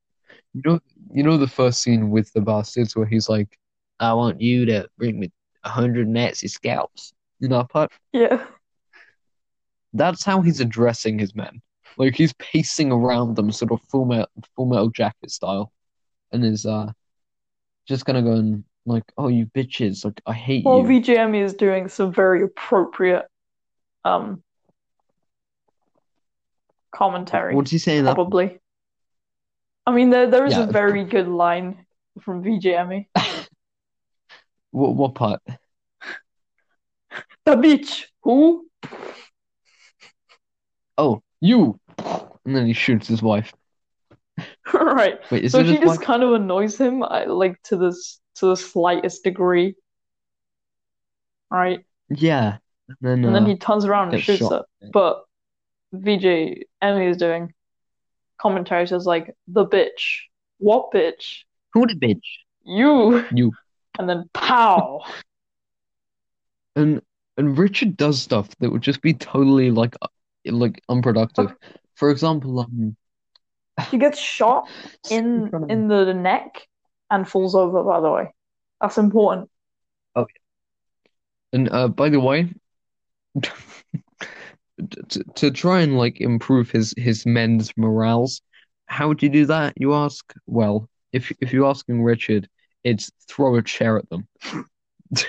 [0.54, 0.80] you know,
[1.12, 3.58] you know the first scene with the bastards where he's like,
[4.00, 5.30] "I want you to bring me
[5.64, 7.92] a hundred Nazi scalps." You know, that part.
[8.12, 8.44] Yeah.
[9.92, 11.60] That's how he's addressing his men.
[11.96, 15.72] Like he's pacing around them, sort of full metal, full metal jacket style,
[16.32, 16.92] and is uh
[17.88, 20.04] just gonna go and like, "Oh, you bitches!
[20.04, 20.70] Like I hate you.
[20.70, 23.26] Well, you." VJ Emmy is doing some very appropriate
[24.04, 24.42] um
[26.92, 28.14] commentary, What's he saying that?
[28.14, 28.61] probably.
[29.87, 31.87] I mean, there there is Yeah, a very good line
[32.22, 33.09] from VJ Emmy.
[34.72, 35.40] What what part?
[37.44, 38.07] The bitch.
[38.22, 38.66] Who?
[40.98, 41.81] Oh, you!
[41.98, 43.53] And then he shoots his wife.
[44.72, 45.18] Right.
[45.31, 46.00] Wait, So she just wife?
[46.00, 49.74] kind of annoys him, like to this to the slightest degree.
[51.50, 51.85] Right.
[52.09, 52.59] Yeah.
[52.88, 54.50] And then And then uh, he turns around and shoots shot.
[54.50, 54.64] her.
[54.92, 55.24] But
[55.92, 57.53] VJ Emily is doing
[58.40, 60.20] commentary says like the bitch.
[60.59, 61.44] What bitch?
[61.72, 62.20] who the bitch?
[62.64, 63.24] You.
[63.33, 63.53] You.
[63.98, 65.00] And then pow.
[66.76, 67.03] And
[67.37, 70.09] and Richard does stuff that would just be totally like uh,
[70.46, 71.55] like unproductive.
[71.94, 72.96] For example, um,
[73.90, 74.68] He gets shot
[75.11, 76.66] in in the neck
[77.11, 78.35] and falls over, by the way.
[78.81, 79.50] That's important.
[80.16, 81.59] Oh, yeah.
[81.59, 82.48] And uh, by the way,
[84.82, 88.42] to, to try and like improve his his men's morals,
[88.86, 89.74] how would you do that?
[89.76, 90.32] You ask.
[90.46, 92.48] Well, if if you're asking Richard,
[92.84, 94.26] it's throw a chair at them.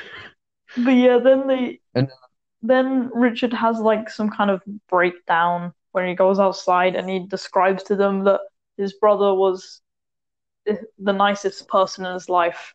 [0.78, 2.28] But yeah, then they And- uh,
[2.62, 7.84] then Richard has like some kind of breakdown when he goes outside and he describes
[7.84, 8.42] to them that
[8.78, 9.82] his brother was
[10.66, 12.74] the nicest person in his life,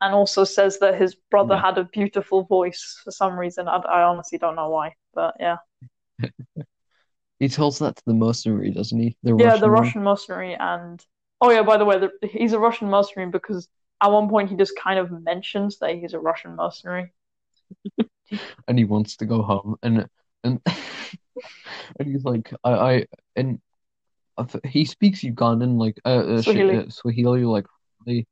[0.00, 1.62] and also says that his brother Yeah.
[1.62, 3.68] had a beautiful voice for some reason.
[3.68, 5.58] I, I honestly don't know why, but yeah.
[7.40, 9.16] He tells that to the mercenary, doesn't he?
[9.24, 9.70] The Yeah, Russian the one.
[9.70, 11.04] Russian mercenary, and
[11.40, 13.68] oh yeah, by the way, the, he's a Russian mercenary because
[14.02, 17.12] at one point he just kind of mentions that he's a Russian mercenary.
[18.68, 20.06] and he wants to go home and
[20.44, 20.60] and
[21.98, 23.06] and he's like I I
[23.36, 23.60] and
[24.64, 26.08] he speaks Ugandan like uh,
[26.38, 26.78] uh, Swahili.
[26.78, 27.66] uh, Swahili like
[28.06, 28.26] really,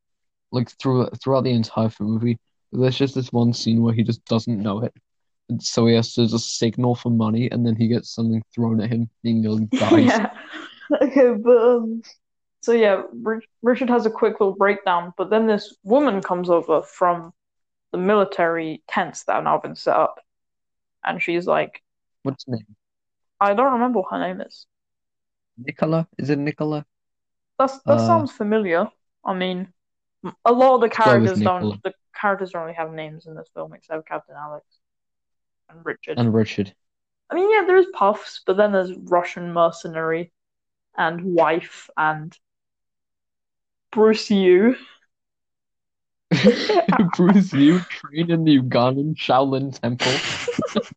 [0.56, 2.38] like through throughout the entire movie.
[2.72, 4.94] There's just this one scene where he just doesn't know it,
[5.50, 8.80] and so he has to just signal for money, and then he gets something thrown
[8.82, 9.02] at him.
[9.02, 10.20] and He nearly dies.
[10.20, 10.30] Yeah.
[11.02, 12.02] Okay, but um,
[12.62, 16.82] so yeah, Rich- Richard has a quick little breakdown, but then this woman comes over
[16.82, 17.32] from
[17.92, 20.20] the military tents that have now been set up,
[21.04, 21.82] and she's like,
[22.24, 22.76] What's his name?
[23.40, 24.66] I don't remember what her name is.
[25.58, 26.08] Nicola?
[26.18, 26.86] Is it Nicola?
[27.58, 28.90] That's that Uh, sounds familiar.
[29.24, 29.72] I mean,
[30.44, 31.82] a lot of the Let's go with characters don't.
[31.82, 34.64] The characters don't really have names in this film except Captain Alex
[35.68, 36.18] and Richard.
[36.18, 36.74] and Richard.
[37.30, 40.32] I mean, yeah, there's Puffs, but then there's Russian mercenary
[40.96, 42.36] and wife and
[43.90, 44.76] Bruce U.
[47.16, 50.12] Bruce U trained in the Ugandan Shaolin Temple.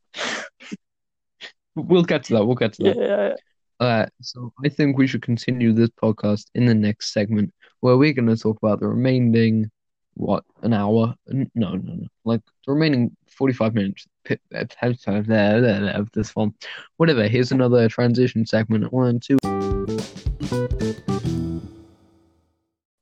[1.76, 2.46] We'll get to that.
[2.46, 2.98] We'll get to Yeah, that.
[2.98, 3.36] yeah, yeah.
[3.80, 8.14] Uh, so I think we should continue this podcast in the next segment where we're
[8.14, 9.70] going to talk about the remaining,
[10.16, 11.16] what, an hour?
[11.28, 12.08] No, no, no.
[12.26, 16.56] Like the remaining 45 minutes of this film.
[16.98, 17.28] Whatever.
[17.28, 18.92] Here's another transition segment.
[18.92, 19.38] One, two.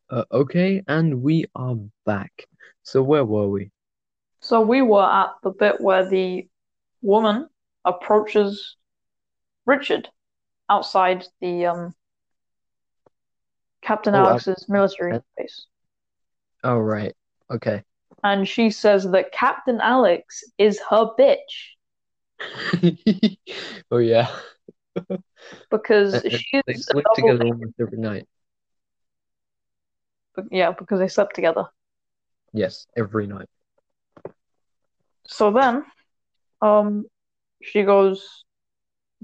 [0.10, 2.48] Uh, okay, and we are back.
[2.84, 3.72] So where were we?
[4.40, 6.48] So we were at the bit where the
[7.02, 7.50] woman
[7.84, 8.78] approaches
[9.66, 10.10] Richard
[10.70, 11.94] outside the um
[13.88, 15.66] Captain Oh, Alex's military base.
[16.62, 17.16] Oh, right.
[17.50, 17.84] Okay.
[18.22, 21.78] And she says that Captain Alex is her bitch
[23.92, 24.28] Oh, yeah.
[25.72, 28.28] because she's They sleep together almost every night.
[30.52, 31.64] Yeah, because they slept together.
[32.52, 33.48] Yes, every night.
[35.28, 35.86] So then,
[36.62, 37.06] um,
[37.64, 38.44] she goes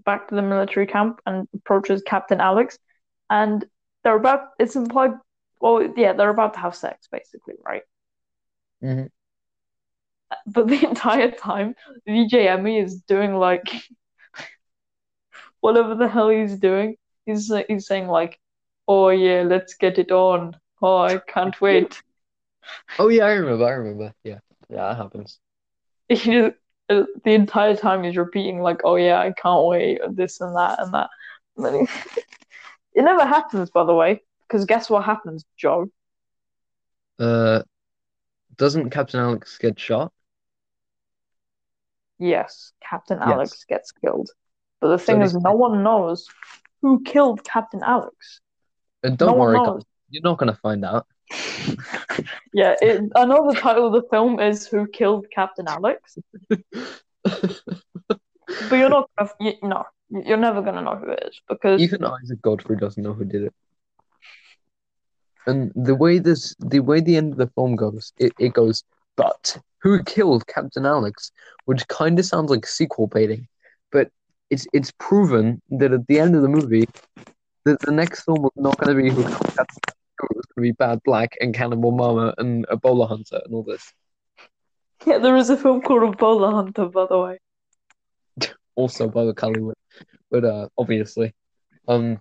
[0.05, 2.79] back to the military camp and approaches Captain Alex,
[3.29, 3.65] and
[4.03, 5.11] they're about, it's implied,
[5.61, 7.83] well, yeah, they're about to have sex, basically, right?
[8.81, 9.07] Mhm.
[10.47, 11.75] But the entire time,
[12.07, 13.63] VJ Emmy is doing like
[15.61, 16.95] whatever the hell he's doing.
[17.25, 18.39] He's he's saying like,
[18.87, 20.57] "Oh yeah, let's get it on.
[20.81, 22.01] Oh, I can't wait."
[22.99, 23.65] Oh, yeah, I remember.
[23.65, 24.13] I remember.
[24.23, 24.39] Yeah.
[24.69, 25.39] Yeah, that happens.
[26.09, 26.55] He just,
[26.89, 30.79] uh, the entire time he's repeating like, "Oh yeah, I can't wait," this and that
[30.79, 31.09] and that.
[31.57, 31.87] And
[32.95, 35.87] it never happens, by the way, because guess what happens, Joe?
[37.19, 37.63] Uh,
[38.57, 40.11] doesn't Captain Alex get shot?
[42.19, 43.27] Yes, Captain Yes.
[43.29, 44.29] Alex gets killed.
[44.79, 46.27] But the thing they- is, no one knows
[46.81, 48.41] who killed Captain Alex.
[49.03, 51.07] And don't no worry, you're not gonna find out.
[52.53, 56.61] Yeah, it, I know the title of the film is "Who Killed Captain Alex," but
[58.71, 59.85] you're not gonna, you, no,
[60.25, 63.43] you're never gonna know who it is because Even Isaac Godfrey doesn't know who did
[63.43, 63.53] it.
[65.45, 68.83] And the way this, the way the end of the film goes, it, it goes,
[69.17, 71.31] but who killed Captain Alex?
[71.65, 73.47] Which kind of sounds like sequel baiting,
[73.91, 74.09] but
[74.49, 76.85] it's it's proven that at the end of the movie,
[77.65, 80.05] that the next film was not going to be who killed Captain Alex.
[80.21, 83.63] It was going to be Bad Black and Cannibal Mama and Ebola Hunter and all
[83.63, 83.91] this.
[85.05, 87.39] yeah, there is a film called Ebola Hunter, by the way.
[88.75, 89.33] also by the
[90.31, 91.33] but uh, obviously,
[91.87, 92.19] um,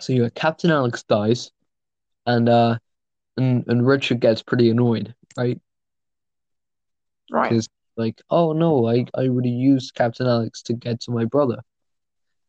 [0.00, 1.50] so yeah, Captain Alex dies,
[2.26, 2.78] and uh,
[3.36, 5.60] and and Richard gets pretty annoyed, right?
[7.30, 7.50] Right.
[7.50, 11.24] Because like, oh no, I I would have used Captain Alex to get to my
[11.24, 11.60] brother,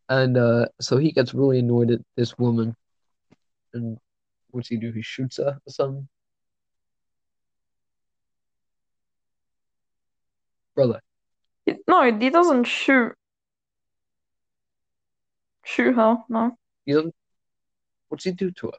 [0.10, 2.76] and uh, so he gets really annoyed at this woman,
[3.74, 3.98] and
[4.52, 4.92] what's he do?
[4.92, 6.08] He shoots her or something.
[10.74, 11.02] Brother,
[11.88, 13.14] No, he doesn't shoot.
[15.64, 16.58] Shoot her, no.
[16.86, 17.14] he doesn't.
[18.10, 18.78] What's he do to her?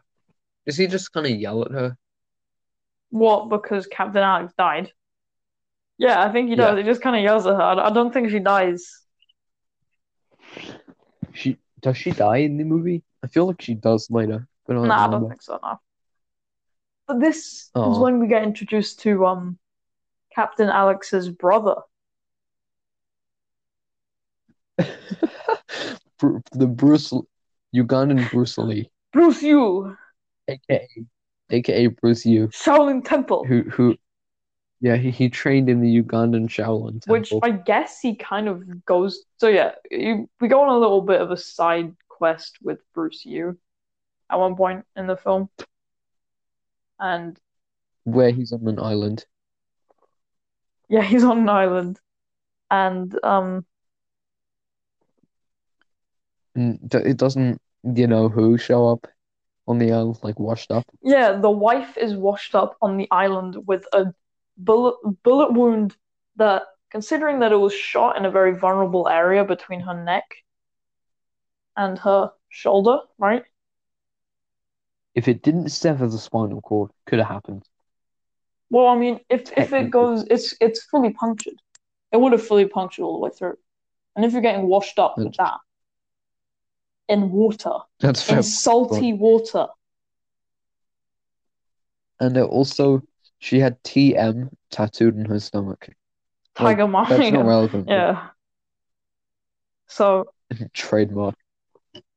[0.66, 1.96] Does he just kind of yell at her?
[3.10, 3.48] What?
[3.48, 4.92] Because Captain Alex died.
[5.98, 6.76] Yeah, I think he does.
[6.76, 6.82] Yeah.
[6.82, 7.62] He just kind of yells at her.
[7.62, 9.00] I I don't think she dies.
[11.32, 13.02] She does she die in the movie?
[13.22, 15.80] I feel like she does later, but I don't Nah, I don't think so, no.
[17.06, 19.58] But this is when we get introduced to um
[20.34, 21.76] Captain Alex's brother.
[26.52, 27.12] The Bruce
[27.74, 29.96] Ugandan Bruce Lee, Bruce U,
[30.48, 30.88] aka
[31.50, 33.44] aka Bruce U, Shaolin Temple.
[33.44, 33.96] who who
[34.80, 37.12] Yeah, he, he trained in the Ugandan Shaolin Temple.
[37.12, 37.32] which.
[37.42, 39.24] I guess he kind of goes.
[39.38, 43.24] So yeah, you, we go on a little bit of a side quest with Bruce
[43.24, 43.58] U
[44.30, 45.48] at one point in the film,
[46.98, 47.38] and
[48.04, 49.26] where he's on an island.
[50.88, 52.00] yeah, he's on an island,
[52.70, 53.64] and um,
[56.54, 59.06] it doesn't, you know, who show up
[59.66, 60.84] on the island, like washed up.
[61.02, 64.06] yeah, the wife is washed up on the island with a
[64.56, 65.96] bullet bullet wound
[66.36, 70.24] that, considering that it was shot in a very vulnerable area between her neck
[71.76, 73.44] and her shoulder, right?
[75.14, 77.64] If it didn't sever the spinal cord, could have happened.
[78.70, 81.54] Well, I mean, if if it goes, it's it's fully punctured.
[82.10, 83.56] It would have fully punctured all the way through.
[84.16, 85.58] And if you're getting washed up with that
[87.08, 88.38] in water, That's fair.
[88.38, 89.66] in salty water,
[92.20, 93.02] And also,
[93.38, 95.88] she had TM tattooed in her stomach.
[96.60, 97.86] Like, Tiger That's not relevant.
[97.86, 98.28] but yeah.
[99.88, 100.32] So
[100.72, 101.34] Trademark.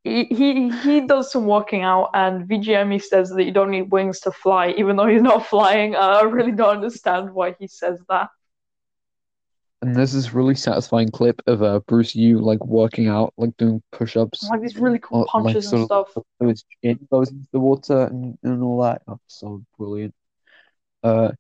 [0.04, 3.92] he, he he does some working out, and VJ Emmy says that you don't need
[3.92, 5.96] wings to fly, even though he's not flying.
[5.96, 8.30] I really don't understand why he says that.
[9.86, 13.84] And there's this really satisfying clip of uh, Bruce U like working out, like doing
[13.92, 14.50] push-ups.
[14.50, 16.24] Like these really cool like, punches sort and of- stuff.
[16.42, 19.02] so his chin goes into the water and, and all that.
[19.08, 20.14] Oh, so brilliant.
[21.04, 21.32] Uh,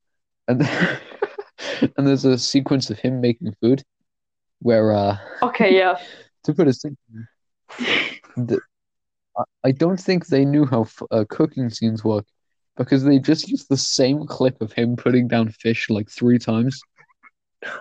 [0.47, 0.61] and
[1.97, 3.83] and there's a sequence of him making food
[4.59, 5.97] where uh Okay, yeah.
[6.43, 6.99] to put it simply,
[9.37, 12.25] I, I don't think they knew how f- uh, cooking scenes work
[12.77, 16.79] because they just used the same clip of him putting down fish like three times.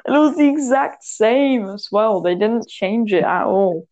[0.07, 2.21] And it was the exact same as well.
[2.21, 3.87] They didn't change it at all.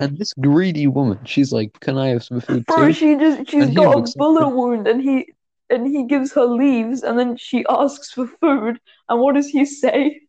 [0.00, 3.50] And this greedy woman, she's like, "Can I have some food Bro, too?" she just
[3.50, 5.32] she's And got a looks like bullet wound and he
[5.70, 9.64] and he gives her leaves and then she asks for food and what does he
[9.64, 10.20] say?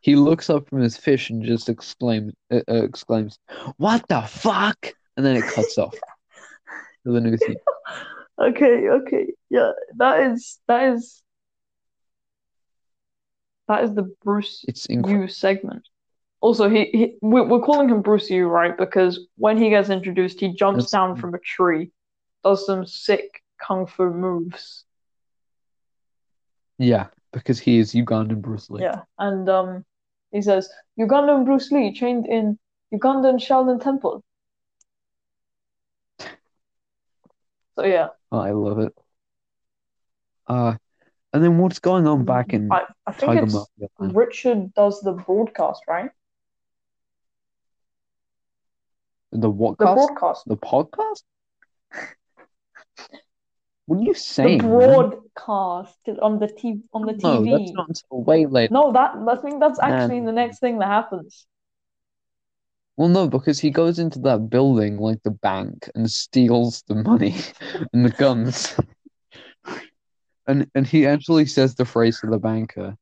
[0.00, 3.38] He looks up from his fish and just exclaims, uh, uh, exclaims,
[3.78, 6.00] "What the fuck?" And then it cuts off to
[7.12, 7.56] the new scene.
[8.38, 9.26] Okay, okay.
[9.50, 11.22] Yeah, that is that is
[13.68, 15.22] that is the Bruce It's incredible.
[15.22, 15.88] Yu segment.
[16.40, 18.76] Also, he, he we're, calling him Bruce Yu, right?
[18.76, 21.90] Because when he gets introduced, he jumps That's- down from a tree,
[22.44, 24.84] does some sick kung fu moves.
[26.78, 28.82] Yeah, because he is Ugandan Bruce Lee.
[28.82, 29.84] Yeah, and um,
[30.30, 30.68] he says
[31.00, 32.58] Ugandan Bruce Lee trained in
[32.92, 34.22] Ugandan Shaolin Temple.
[37.76, 38.94] So yeah, Oh, I love it.
[40.46, 40.76] Uh,
[41.36, 43.88] and then what's going on back in I, I think Tiger it's Mafia?
[44.16, 46.10] Richard does the broadcast, right?
[49.32, 50.48] The what The broadcast.
[50.48, 51.22] The podcast?
[53.86, 54.90] What are you The saying, man?
[54.90, 56.80] broadcast on the TV.
[56.94, 57.50] on the No, TV.
[57.58, 58.72] that's not until way later.
[58.72, 60.24] No, that I think that's actually Man.
[60.26, 61.46] the next thing that happens.
[62.96, 67.36] Well, no, because he goes into that building, like the bank, and steals the money
[67.92, 68.74] and the guns.
[70.46, 72.96] And and he actually says the phrase to the banker,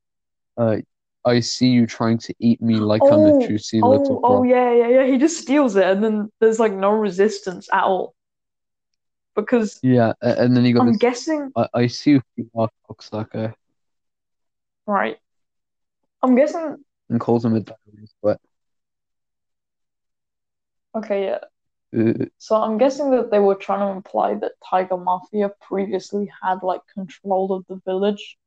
[0.57, 0.77] uh,
[1.25, 4.43] I see you trying to eat me like I'm Oh, a juicy little Oh, oh
[4.43, 5.11] yeah, yeah, yeah.
[5.11, 8.15] He just steals it, and then there's like no resistance at all.
[9.35, 10.87] Because Yeah, and then he got.
[10.87, 13.53] I'm guessing, I, I see you are cocksucker,
[14.87, 15.17] right?
[16.21, 16.77] I'm guessing.
[17.09, 18.39] and calls him a diarrhea sweat.
[20.95, 21.39] Okay, yeah.
[21.95, 26.63] Uh, So I'm guessing that they were trying to imply that Tiger Mafia previously had
[26.63, 28.37] like control of the village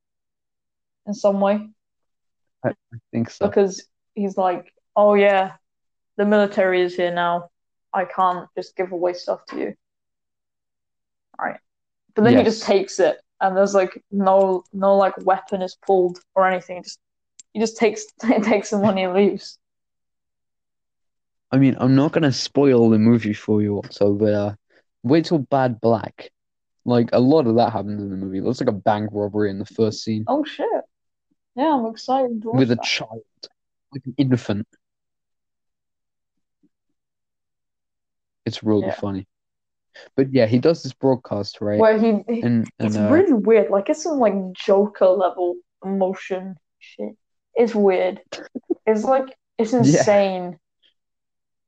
[1.06, 1.68] in some way.
[2.64, 2.74] I
[3.12, 3.46] think so.
[3.46, 5.52] Because he's like, oh yeah,
[6.16, 7.50] the military is here now.
[7.92, 9.74] I can't just give away stuff to you.
[11.40, 11.60] Right.
[12.14, 16.20] But then he just takes it and there's like no no like weapon is pulled
[16.34, 16.82] or anything.
[16.82, 16.98] Just
[17.52, 18.06] he just takes
[18.42, 19.57] takes the money and leaves.
[21.50, 24.54] I mean, I'm not gonna spoil the movie for you also, but uh,
[25.02, 26.30] wait till Bad Black.
[26.84, 28.40] Like a lot of that happens in the movie.
[28.40, 30.66] Looks like a bank robbery in the first scene Oh shit.
[31.54, 32.84] Yeah, I'm excited with a that.
[32.84, 33.22] child,
[33.92, 34.66] like an infant.
[38.46, 38.94] It's really Yeah.
[38.94, 39.26] funny.
[40.16, 41.80] But yeah, he does this broadcast, right?
[41.80, 43.70] Where he, he And it's uh, really weird.
[43.70, 47.16] Like it's some like Joker level emotion shit.
[47.54, 48.20] It's weird.
[48.86, 50.58] It's like it's insane.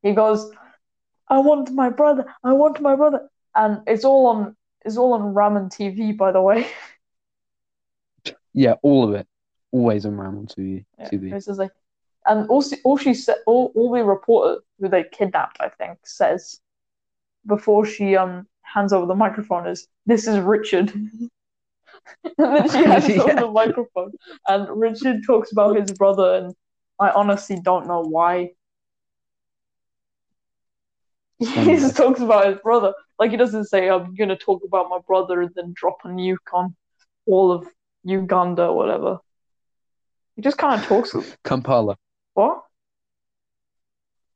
[0.02, 0.50] He goes,
[1.28, 3.28] I want my brother, I want my brother.
[3.54, 6.66] And it's all on it's all on Ramon TV, by the way.
[8.54, 9.26] yeah, all of it,
[9.72, 10.84] always on Ramon TV.
[10.98, 11.32] Yeah, TV.
[11.34, 11.70] It's just like
[12.26, 16.60] and also, all she said all, all the reporter who they kidnapped, I think, says
[17.46, 20.92] before she um hands over the microphone is this is Richard.
[22.38, 23.22] and then she hands Yeah.
[23.22, 24.12] over the microphone,
[24.48, 26.54] and Richard talks about his brother, and
[26.98, 28.50] I honestly don't know why.
[31.64, 32.92] He just talks about his brother.
[33.18, 36.36] Like he doesn't say, "I'm gonna talk about my brother," and then drop a nuke
[36.52, 36.76] on
[37.26, 37.66] all of
[38.04, 39.18] Uganda or whatever.
[40.36, 41.14] He just kind of talks.
[41.44, 41.96] Kampala.
[42.34, 42.62] What?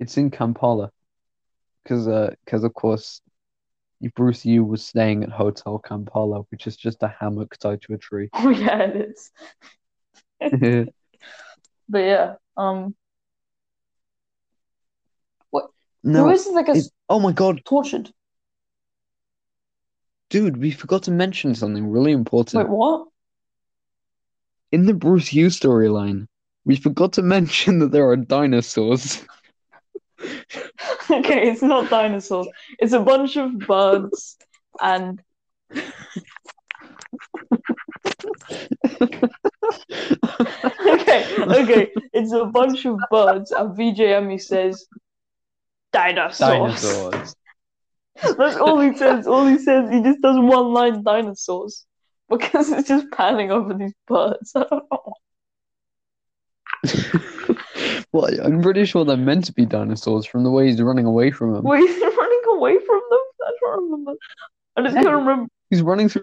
[0.01, 0.91] It's in Kampala.
[1.83, 3.21] Because, uh, because of course,
[4.15, 7.99] Bruce U was staying at Hotel Kampala, which is just a hammock tied to a
[7.99, 8.29] tree.
[8.35, 9.15] Oh yeah, it
[10.41, 10.91] is.
[11.89, 12.95] But yeah, um,
[16.05, 18.13] No, is like a it- oh my God, tortured?
[20.29, 22.65] dude, we forgot to mention something really important.
[22.65, 23.07] Wait, what?
[24.73, 26.27] In the Bruce U storyline,
[26.65, 29.25] we forgot to mention that there are dinosaurs.
[31.11, 32.49] Okay, it's not dinosaurs.
[32.79, 34.39] It's a bunch of birds
[34.81, 35.21] and
[40.87, 41.91] okay, okay.
[42.13, 44.87] It's a bunch of birds and VJ Emmy says
[45.95, 46.83] dinosaurs.
[46.83, 47.37] Dinosaurs.
[48.37, 49.27] That's all he says.
[49.27, 51.87] All he says, he just does one line dinosaurs.
[52.29, 54.53] Because it's just panning over these birds.
[54.57, 55.15] I don't know.
[58.13, 61.33] Well, I'm pretty sure they're meant to be dinosaurs from the way he's running away
[61.33, 61.65] from them.
[61.65, 63.21] Wait, is he running away from them?
[63.45, 64.13] I don't remember.
[64.77, 65.49] I just can't remember.
[65.69, 66.23] He's running through.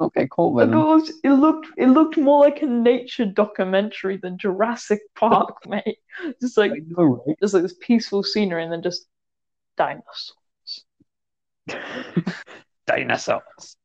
[0.00, 0.54] Not cool.
[0.54, 5.66] by it, was, it looked it looked more like a nature documentary than Jurassic Park,
[5.66, 5.98] mate.
[6.40, 7.36] Just like know, right?
[7.40, 9.06] just like this peaceful scenery and then just
[9.76, 10.34] dinosaurs.
[12.86, 13.76] Dinosaurs.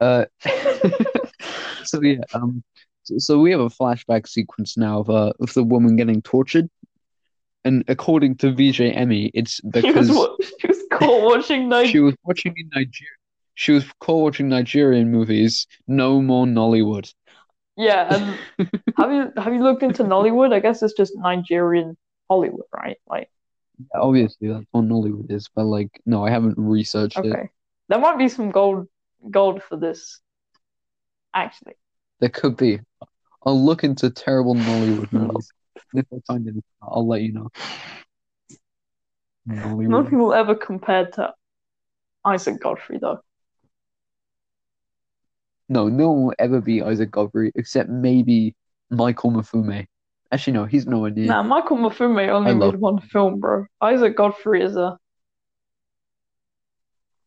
[0.00, 0.24] Uh,
[1.84, 2.62] so yeah, um,
[3.02, 6.70] so, so we have a flashback sequence now of uh of the woman getting tortured,
[7.64, 11.88] and according to VJ Emmy, it's because She was wa- she was caught watching Night.
[11.88, 13.19] she was watching in Nigeria.
[13.54, 15.66] She was co-watching Nigerian movies.
[15.86, 17.12] No more Nollywood.
[17.76, 18.24] Yeah, and
[18.58, 20.52] um, have you have you looked into Nollywood?
[20.52, 21.96] I guess it's just Nigerian
[22.28, 22.98] Hollywood, right?
[23.08, 23.30] Like,
[23.94, 27.26] Obviously, that's what Nollywood is, but like, no, I haven't researched it.
[27.26, 27.48] okay,
[27.88, 28.86] there might be some gold
[29.30, 30.20] gold for this.
[31.34, 31.76] Actually,
[32.20, 32.80] There could be.
[33.46, 35.50] I'll look into terrible Nollywood movies.
[35.94, 37.48] If I find any, I'll let you know.
[39.48, 39.88] Nollywood.
[39.88, 41.34] nothing will ever compare to
[42.24, 43.20] Isaac Godfrey, though.
[45.70, 48.56] No, no one will ever be Isaac Godfrey except maybe
[48.90, 49.86] Michael Mafume.
[50.32, 51.28] Actually, no, he's nowhere near.
[51.28, 53.66] Nah, Michael Mafume only I love- made one film, bro.
[53.80, 54.98] Isaac Godfrey is a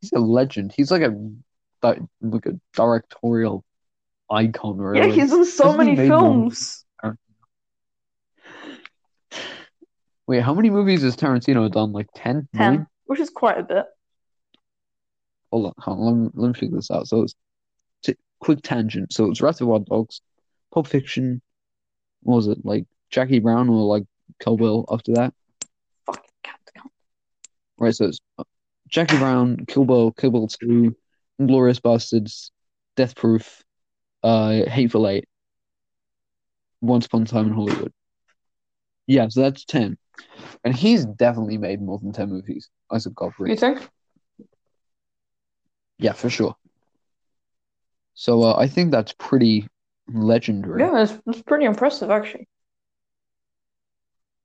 [0.02, 0.74] He's a legend.
[0.76, 1.16] He's like a
[1.82, 3.64] like a directorial
[4.30, 5.06] icon, right?
[5.06, 5.16] yeah.
[5.16, 6.86] He's in so Hasn't many films.
[10.28, 11.91] Wait, how many movies has Tarantino done?
[11.94, 12.48] Like 10?
[12.54, 12.88] Ten, Nine?
[13.06, 13.86] which is quite a bit.
[15.52, 17.08] Hold on, hold on, let me, let me figure this out.
[17.08, 17.36] So it's
[18.44, 19.14] quick tangent.
[19.14, 20.22] So it's Reservoir Dogs,
[20.74, 21.41] Pulp Fiction.
[22.24, 24.04] What was it like Jackie Brown or like
[24.41, 25.34] Kill Bill after that?
[26.06, 26.60] Fucking cat.
[27.80, 28.44] Right, so it's uh,
[28.89, 30.94] Jackie Brown, Kill Bill, Kill Bill 2,
[31.41, 32.52] Inglourious Basterds,
[32.98, 33.64] Death Proof,
[34.24, 35.28] uh, Hateful Eight,
[36.82, 37.94] Once Upon a Time in Hollywood.
[39.08, 39.98] Yeah, so that's 10.
[40.66, 43.52] And he's definitely made more than 10 movies, Isaac Godfrey.
[43.52, 43.88] You think?
[45.98, 46.56] Yeah, for sure.
[48.14, 49.68] So uh, I think that's pretty
[50.07, 50.82] legendary.
[50.82, 52.47] Yeah, it's, it's pretty impressive actually.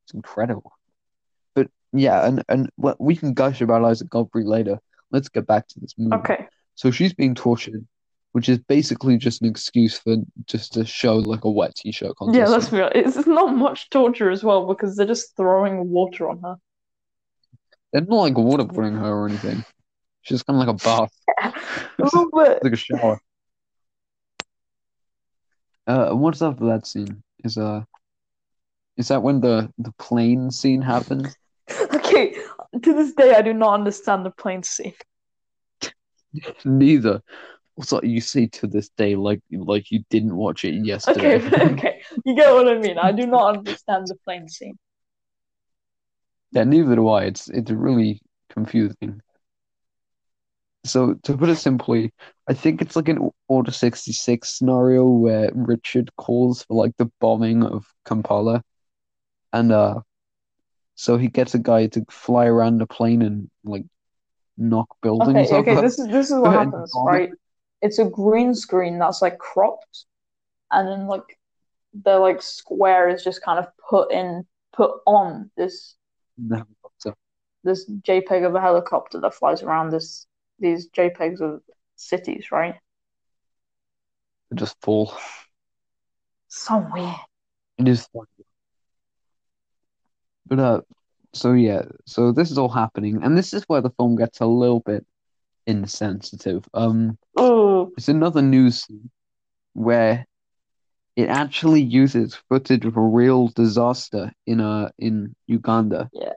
[0.05, 0.73] It's incredible.
[1.55, 4.79] But yeah, and and well, we can gush about Isaac Godfrey later.
[5.11, 6.17] Let's get back to this movie.
[6.17, 6.47] Okay.
[6.75, 7.87] So she's being tortured,
[8.33, 10.17] which is basically just an excuse for
[10.47, 12.39] just to show like a wet t-shirt contest.
[12.39, 13.19] Yeah, let's be honest.
[13.19, 16.57] It's not much torture as well because they're just throwing water on her.
[17.93, 19.65] They're not like waterboarding her or anything.
[20.23, 21.13] She's kind of like a bath,
[21.43, 22.63] A little bit.
[22.63, 23.19] like a shower.
[25.89, 27.23] Uh, what's after that scene?
[27.45, 27.83] Is uh,
[28.99, 31.35] is that when the the plane scene happens?
[31.95, 32.35] Okay,
[32.83, 34.95] to this day, I do not understand the plane scene.
[36.65, 37.23] Neither.
[37.75, 41.37] What's that you say to this day, like like you didn't watch it yesterday?
[41.37, 42.99] Okay, okay, you get what I mean.
[42.99, 44.79] I do not understand the plane scene.
[46.53, 47.25] Yeah, neither do I.
[47.25, 49.21] It's it's really confusing.
[50.85, 52.13] So to put it simply,
[52.49, 57.63] I think it's like an Order 66 scenario where Richard calls for like the bombing
[57.65, 58.63] of Kampala.
[59.53, 60.01] And uh
[60.95, 63.85] so he gets a guy to fly around the plane and like
[64.57, 67.31] knock buildings Okay, okay, this is this is what happens, right?
[67.83, 70.07] It's a green screen that's like cropped,
[70.73, 71.39] and then like
[72.03, 75.95] the like square is just kind of put in put on this
[76.51, 77.15] helicopter.
[77.65, 80.27] this JPEG of a helicopter that flies around this
[80.59, 81.63] these JPEGs of
[81.97, 82.75] cities, right?
[84.51, 85.17] They just fall.
[86.49, 87.15] So weird.
[87.79, 88.27] It is funny.
[90.47, 90.81] But uh,
[91.35, 94.47] so yeah, so this is all happening, and this is where the film gets a
[94.47, 95.05] little bit
[95.67, 96.65] insensitive.
[96.73, 99.11] Um, Oh, it's another news scene
[99.75, 100.27] where
[101.15, 106.33] it actually uses footage of a real disaster in uh in Uganda yeah.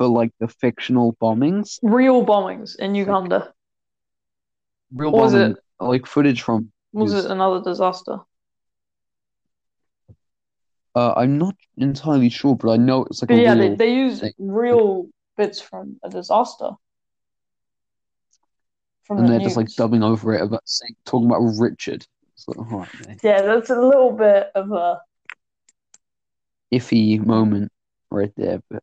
[0.00, 3.52] For like the fictional bombings, Real bombings in Uganda.
[4.94, 6.72] real Or was it- like footage from.
[6.92, 8.20] Was it another disaster?
[10.94, 13.76] Uh, I'm not entirely sure, but I know it's like yeah, they, real.
[13.76, 14.32] they use thing.
[14.38, 16.70] real bits from a disaster.
[19.02, 22.06] From and the they're just like dubbing over it about saying talking about Richard.
[22.46, 22.86] Like, oh.
[23.22, 25.00] Yeah, that's a little bit of a
[26.72, 27.70] iffy moment
[28.10, 28.62] right there.
[28.70, 28.82] But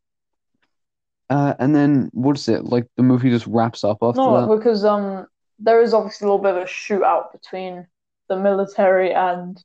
[1.30, 2.88] uh, and then what is it like?
[2.96, 4.56] The movie just wraps up after no, that.
[4.56, 5.28] because um,
[5.60, 7.88] there is obviously a little bit of a shootout between
[8.30, 9.62] the military and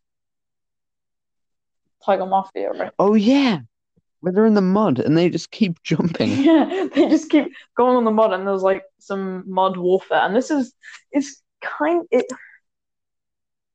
[2.04, 2.92] Tiger Mafia, right?
[2.98, 3.60] Oh yeah,
[4.20, 6.30] where they're in the mud and they just keep jumping.
[6.30, 10.34] Yeah, they just keep going on the mud, and there's like some mud warfare, and
[10.34, 10.72] this is
[11.12, 12.26] it's kind it.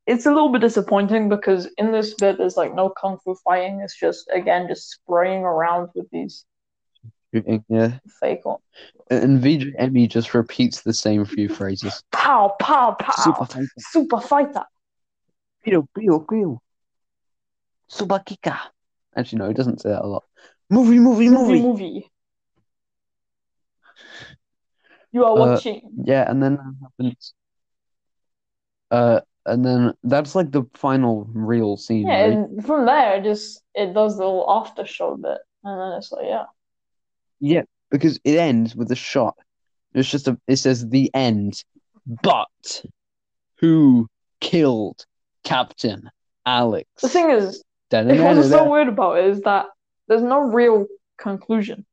[0.07, 3.79] It's a little bit disappointing because in this bit there's like no kung fu fighting.
[3.81, 6.45] It's just again just spraying around with these
[7.33, 8.57] Yeah, fake on
[9.09, 12.03] and VJ Emmy just repeats the same few phrases.
[12.11, 14.63] pow pow pow Super fighter, super fighter.
[15.63, 16.61] Pio, pio, pio.
[17.87, 18.57] Super kika.
[19.15, 20.23] Actually, no, he doesn't say that a lot.
[20.69, 21.61] Movie, movie, movie movie.
[21.61, 22.11] movie.
[25.11, 25.81] You are Uh, watching.
[26.05, 27.33] Yeah, and then that happens.
[28.91, 32.39] Uh, and then that's like the final real scene, Yeah, right?
[32.39, 36.11] and from there it just it does the little after show bit, and then it's
[36.11, 36.45] like yeah,
[37.39, 39.35] Yeah, because it ends with a shot.
[39.93, 40.37] It's just a.
[40.47, 41.63] It says the end,
[42.23, 42.83] but
[43.59, 44.07] who
[44.41, 45.05] killed
[45.43, 46.09] Captain
[46.45, 46.87] Alex?
[47.01, 48.35] the thing is, Da-da-da-da-da.
[48.35, 49.67] what's so weird about it is that
[50.07, 50.85] there's no real
[51.17, 51.85] conclusion.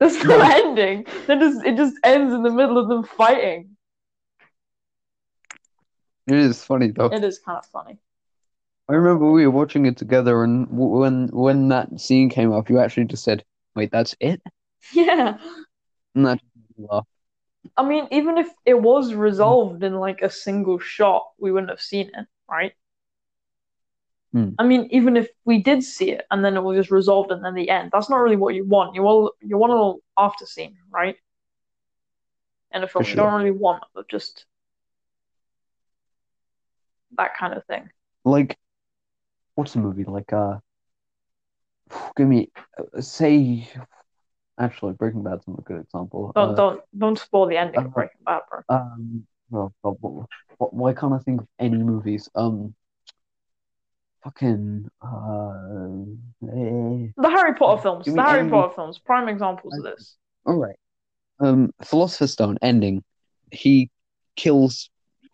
[0.00, 0.44] There's no No.
[0.44, 1.06] ending.
[1.28, 3.76] It just it just ends in the middle of them fighting.
[6.26, 7.06] It is funny though.
[7.06, 7.98] It is kind of funny.
[8.88, 12.78] I remember we were watching it together, and when when that scene came up, you
[12.78, 13.44] actually just said,
[13.74, 14.42] "Wait, that's it,"
[14.92, 15.38] Yeah,
[16.14, 17.06] and that just made me laugh.
[17.76, 21.80] I mean, even if it was resolved in like a single shot, we wouldn't have
[21.80, 22.72] seen it, right?
[24.32, 24.58] Hmm.
[24.58, 27.44] I mean, even if we did see it and then it was just resolved and
[27.44, 28.94] then the end, that's not really what you want.
[28.94, 31.16] You want you want a little after scene, right?
[32.72, 33.38] In a film, For you don't sure.
[33.38, 34.44] really want but just
[37.16, 37.90] that kind of thing.
[38.24, 38.58] Like,
[39.56, 40.32] what's the movie like?
[40.32, 40.58] Uh,
[42.16, 43.68] give me, uh, say,
[44.58, 46.32] actually, Breaking Bad's not a good example.
[46.34, 48.60] Don't Uh, don't don't spoil the ending of uh, Breaking Bad, bro.
[48.68, 50.28] Um, well, well, well,
[50.58, 52.28] why can't I think of any movies?
[52.34, 52.74] Um,
[54.22, 55.08] fucking, uh,
[56.48, 57.08] eh.
[57.16, 60.16] The Harry Potter films, the Harry any- Potter films, prime examples of this.
[60.46, 60.76] all right.
[61.40, 63.02] Um, Philosopher's Stone ending.
[63.50, 63.90] He
[64.36, 64.88] kills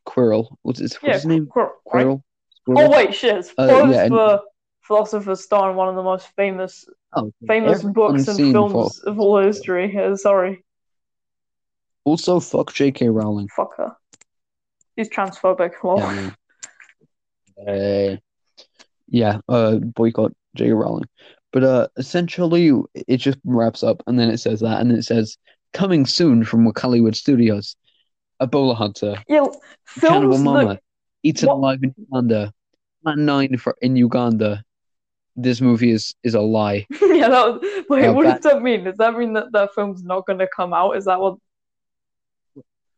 [0.06, 0.56] Quirrell.
[0.62, 1.46] What's his, what's Yeah, his name?
[1.46, 2.06] Quirrell, right?
[2.06, 2.22] Quirrell.
[2.68, 3.46] Oh wait, shit!
[3.58, 4.40] Uh, yeah, and- for
[5.00, 9.96] Philosopher's Stone, one of the most famous Oh, famous books and films of all history.
[9.96, 10.64] Uh, sorry,
[12.02, 13.08] Also, fuck J.K.
[13.08, 13.46] Rowling.
[13.54, 13.94] fuck her.
[14.98, 15.74] She's transphobic.
[15.84, 15.98] Lol.
[15.98, 16.32] Yeah,
[17.56, 17.68] man.
[17.68, 18.16] Uh,
[19.08, 20.72] yeah, uh, boycott J.K.
[20.72, 21.08] Rowling.
[21.52, 25.36] But uh, essentially, it just wraps up, and then it says that, and it says
[25.72, 27.76] coming soon from Hollywood Studios,
[28.42, 29.46] Ebola Hunter, Yeah,
[30.00, 30.82] Cannibal Mama, that
[31.22, 32.52] Eaten what- Alive in Uganda,
[33.04, 34.64] Plan Nine for in Uganda.
[35.36, 36.86] This movie is is a lie.
[37.02, 38.84] yeah, that was, wait, what that- does that mean?
[38.84, 40.96] Does that mean that that film's not going to come out?
[40.96, 41.36] Is that what?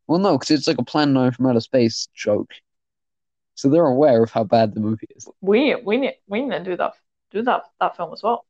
[0.06, 2.52] Well, no, because it's like a Plan Nine from outer space joke.
[3.54, 5.28] So they're aware of how bad the movie is.
[5.40, 6.94] We we need we need to do that
[7.30, 8.44] do that that film as well.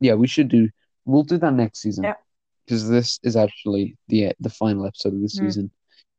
[0.00, 0.70] Yeah, we should do.
[1.04, 2.04] We'll do that next season.
[2.04, 2.14] Yeah.
[2.64, 5.30] Because this is actually the the final episode of the Mm.
[5.30, 5.70] season.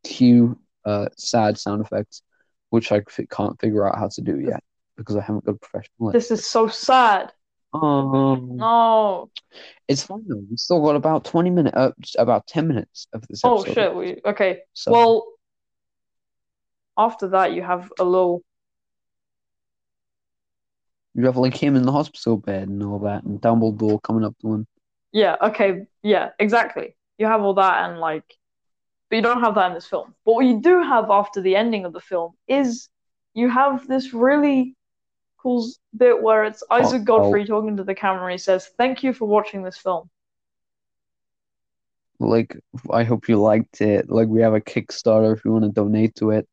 [0.03, 2.22] Cue uh sad sound effects,
[2.70, 4.63] which I f- can't figure out how to do yet
[5.00, 6.12] because I haven't got a professional.
[6.12, 7.34] This is so sad.
[7.74, 9.30] Um, No.
[9.88, 10.43] it's fine though.
[10.50, 13.74] We still got about twenty minutes, uh, about ten minutes of this Oh episode.
[13.74, 13.95] shit.
[13.95, 14.62] We okay.
[14.74, 15.26] So Well,
[16.97, 18.43] after that, you have a little.
[21.16, 24.36] you have like him in the hospital bed and all that, and Dumbledore coming up
[24.41, 24.68] to him.
[25.12, 25.36] Yeah.
[25.41, 25.86] Okay.
[26.04, 26.30] Yeah.
[26.39, 26.95] Exactly.
[27.18, 28.24] You have all that and like,
[29.10, 30.14] but you don't have that in this film.
[30.26, 32.89] But what you do have after the ending of the film is
[33.34, 34.76] you have this really
[35.42, 35.66] cool
[35.96, 37.06] bit where it's Isaac oh.
[37.06, 38.32] Godfrey talking to the camera.
[38.32, 40.10] He says, "Thank you for watching this film."
[42.20, 42.58] Like,
[42.92, 44.10] I hope you liked it.
[44.10, 46.48] Like, we have a Kickstarter if you want to donate to it.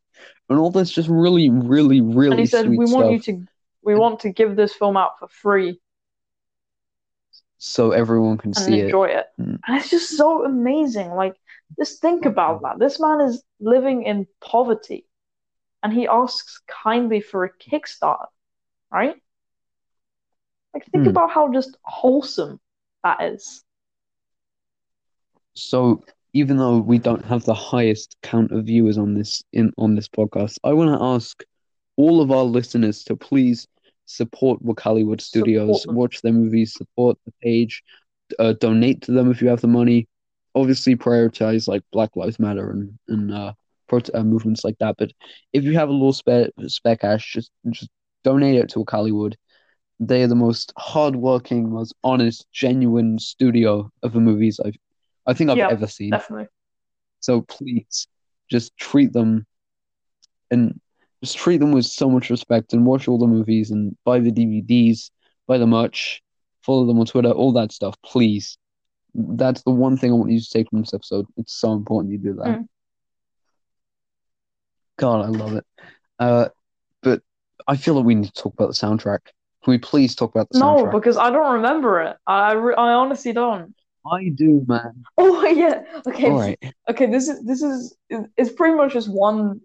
[0.49, 3.47] and all this just really, really, really and he said, "We want you to,
[3.83, 5.81] we want to give this film out for free
[7.59, 8.81] so everyone can and see it.
[8.81, 9.59] And enjoy it." Mm.
[9.67, 11.11] And it's just so amazing.
[11.11, 11.35] Like,
[11.79, 12.79] just think about that.
[12.79, 15.07] This man is living in poverty,
[15.83, 18.27] and he asks kindly for a Kickstarter,
[18.97, 19.17] right?
[20.75, 21.09] Like, think Hmm.
[21.09, 22.61] about how just wholesome
[23.05, 23.65] that is.
[25.55, 29.95] So even though we don't have the highest count of viewers on this in on
[29.97, 31.45] this podcast, I want to ask
[31.97, 33.67] all of our listeners to please
[34.07, 35.97] support Wakaliwood Studios, them.
[35.97, 37.83] watch their movies, support the page,
[38.39, 40.09] uh, donate to them if you have the money.
[40.55, 43.53] Obviously, prioritize like Black Lives Matter and and uh,
[43.89, 44.97] prot- uh, movements like that.
[44.99, 45.13] But
[45.53, 47.91] if you have a little spare spare cash, just just
[48.27, 49.35] donate it to Wakaliwood.
[50.01, 54.77] They are the most hardworking, most honest, genuine studio of the movies I've
[55.29, 56.11] I think I've Yeah, ever seen.
[56.11, 56.49] Definitely.
[57.21, 58.07] So please
[58.49, 59.47] just treat them
[60.51, 60.81] and
[61.23, 64.31] just treat them with so much respect and watch all the movies and buy the
[64.31, 65.11] DVDs,
[65.49, 66.23] buy the merch,
[66.63, 68.59] follow them on Twitter, all that stuff, please.
[69.15, 71.27] That's the one thing I want you to take from this episode.
[71.37, 72.61] It's so important you do that.
[72.61, 72.69] Mm.
[74.99, 75.65] God, I love it.
[76.19, 76.49] Uh,
[77.67, 79.21] I feel like we need to talk about the soundtrack.
[79.65, 80.93] Can we please talk about the No, soundtrack?
[80.93, 82.17] No, because I don't remember it.
[82.27, 83.75] I, I, re- I honestly don't.
[84.11, 85.05] I do, man.
[85.19, 85.83] Oh yeah.
[86.07, 86.31] Okay.
[86.31, 86.59] All right.
[86.89, 87.07] Okay.
[87.07, 89.61] This is this is it's pretty much just one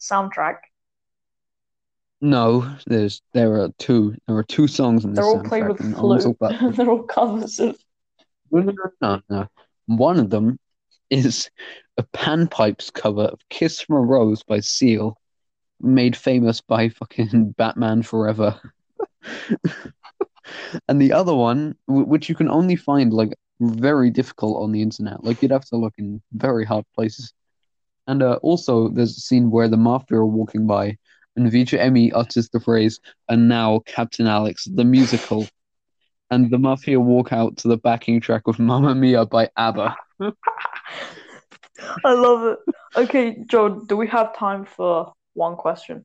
[0.00, 0.56] soundtrack.
[2.20, 4.16] No, there's there are two.
[4.26, 6.76] There are two songs in this They're all played with and I want to flute.
[6.76, 7.76] They're all covers of.
[8.50, 9.46] No, no, no, no.
[9.86, 10.58] One of them
[11.10, 11.50] is
[11.96, 15.16] a panpipes cover of Kiss from a Rose by Seal,
[15.80, 18.60] made famous by fucking Batman Forever.
[20.88, 25.24] and the other one, which you can only find like very difficult on the internet,
[25.24, 27.32] like you'd have to look in very hard places.
[28.06, 30.98] And uh, also, there's a scene where the mafia are walking by,
[31.36, 35.46] and VJ Emmy utters the phrase, and now Captain Alex, the musical.
[36.30, 39.96] And the mafia walk out to the backing track of Mamma Mia by ABBA.
[42.04, 42.74] I love it.
[42.96, 46.04] Okay, Joe, do we have time for one question?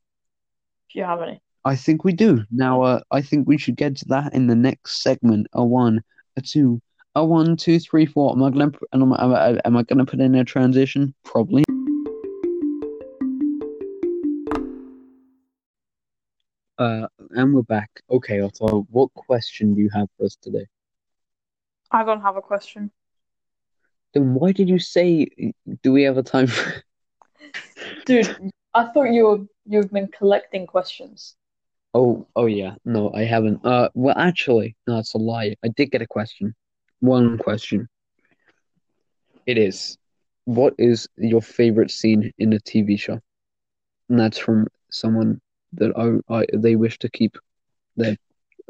[0.90, 1.42] If you have any.
[1.66, 2.44] I think we do.
[2.52, 5.48] Now, uh, I think we should get to that in the next segment.
[5.54, 6.02] A one,
[6.38, 6.82] a two,
[7.16, 8.32] a one, two, three, four.
[8.32, 11.14] Am I gonna am I, am I, gonna put in a transition?
[11.24, 11.64] Probably.
[16.78, 17.90] Uh, and we're back.
[18.10, 20.66] Okay, Otto, what question do you have for us today?
[21.92, 22.90] I don't have a question.
[24.14, 25.28] Then why did you say,
[25.84, 26.82] do we have a time for
[28.06, 31.36] Dude, I thought you were you've been collecting questions.
[31.94, 32.76] Oh, oh yeah.
[32.86, 33.66] No, I haven't.
[33.66, 35.56] Uh, well, actually, no, it's a lie.
[35.64, 36.54] I did get a question.
[37.00, 37.88] One question.
[39.48, 39.98] It is,
[40.46, 43.20] what is your favorite scene in a TV show?
[44.10, 45.42] And that's from someone
[45.74, 47.38] that I, I they wish to keep
[47.96, 48.16] their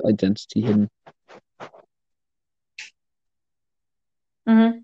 [0.05, 0.89] identity hidden.
[4.47, 4.79] Mm-hmm.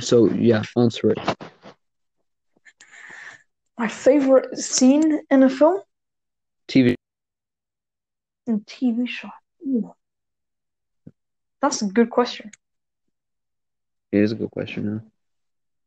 [0.00, 1.18] So yeah, answer it.
[3.78, 5.80] My favorite scene in a film?
[6.66, 6.94] TV.
[8.48, 9.30] In TV show.
[9.64, 9.94] Ooh.
[11.62, 12.50] That's a good question.
[14.10, 15.10] It is a good question.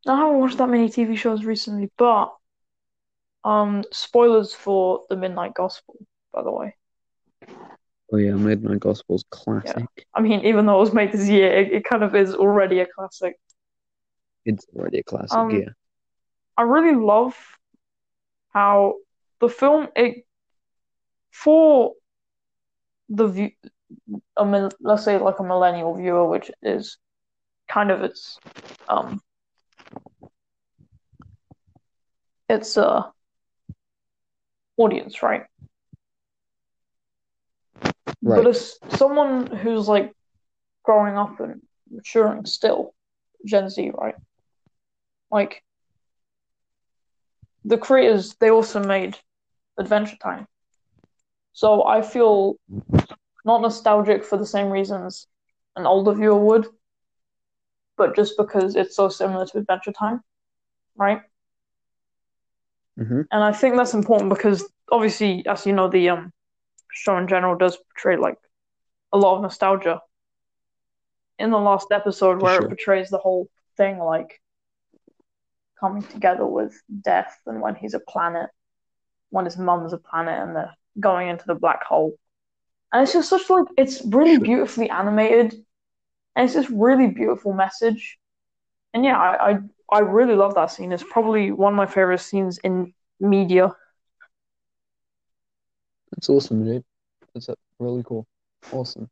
[0.07, 2.33] I haven't watched that many TV shows recently, but
[3.43, 5.95] um, spoilers for The Midnight Gospel,
[6.33, 6.75] by the way.
[8.13, 9.85] Oh yeah, Midnight Gospel's classic.
[10.13, 12.79] I mean, even though it was made this year, it, it kind of is already
[12.79, 13.35] a classic.
[14.45, 15.37] It's already a classic.
[15.37, 15.69] Um, yeah.
[16.57, 17.35] I really love
[18.53, 18.95] how
[19.39, 20.25] the film it
[21.31, 21.93] for
[23.09, 23.51] the view,
[24.37, 26.97] I mean, let's say like a millennial viewer, which is
[27.67, 28.37] kind of its
[28.89, 29.21] um
[32.49, 33.03] its uh
[34.77, 35.43] audience, right?
[38.23, 38.43] Right.
[38.43, 40.13] But as someone who's like
[40.83, 42.93] growing up and maturing still,
[43.45, 44.15] Gen Z, right?
[45.31, 45.63] Like
[47.63, 49.17] the creators, they also made
[49.77, 50.47] Adventure Time.
[51.53, 52.57] So I feel
[53.45, 55.27] not nostalgic for the same reasons
[55.75, 56.67] an older viewer would,
[57.97, 60.21] but just because it's so similar to Adventure Time,
[60.97, 61.21] right?
[62.97, 66.33] hmm And I think that's important because obviously, as you know, the um
[66.91, 68.37] show in general does portray like
[69.13, 70.01] a lot of nostalgia.
[71.39, 72.65] In the last episode, where Sure.
[72.65, 74.40] it portrays the whole thing like
[75.81, 78.49] coming together with death, and when he's a planet,
[79.31, 82.13] when his mum's a planet, and they're going into the black hole,
[82.93, 85.53] and it's just such like it's really beautifully animated,
[86.35, 88.17] and it's just really beautiful message.
[88.93, 89.57] And yeah, I, I
[89.91, 90.91] I really love that scene.
[90.91, 93.75] It's probably one of my favorite scenes in media.
[96.11, 96.83] That's awesome, dude.
[97.33, 98.27] That's uh, really cool.
[98.71, 99.09] Awesome.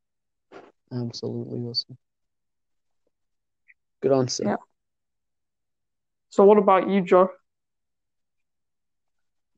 [0.92, 1.98] Absolutely awesome.
[4.02, 4.44] Good answer.
[4.46, 4.56] Yeah.
[6.30, 7.30] So what about you, Joe?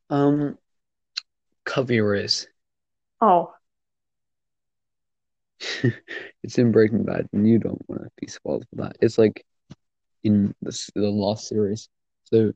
[0.09, 0.57] Um,
[2.15, 2.47] is.
[3.21, 3.53] Oh,
[6.43, 8.97] It's in Breaking Bad, and you don't want to be spoiled for that.
[9.01, 9.45] It's like
[10.23, 11.87] in the, the last series.
[12.25, 12.53] So,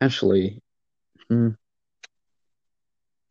[0.00, 0.60] actually,
[1.28, 1.50] hmm,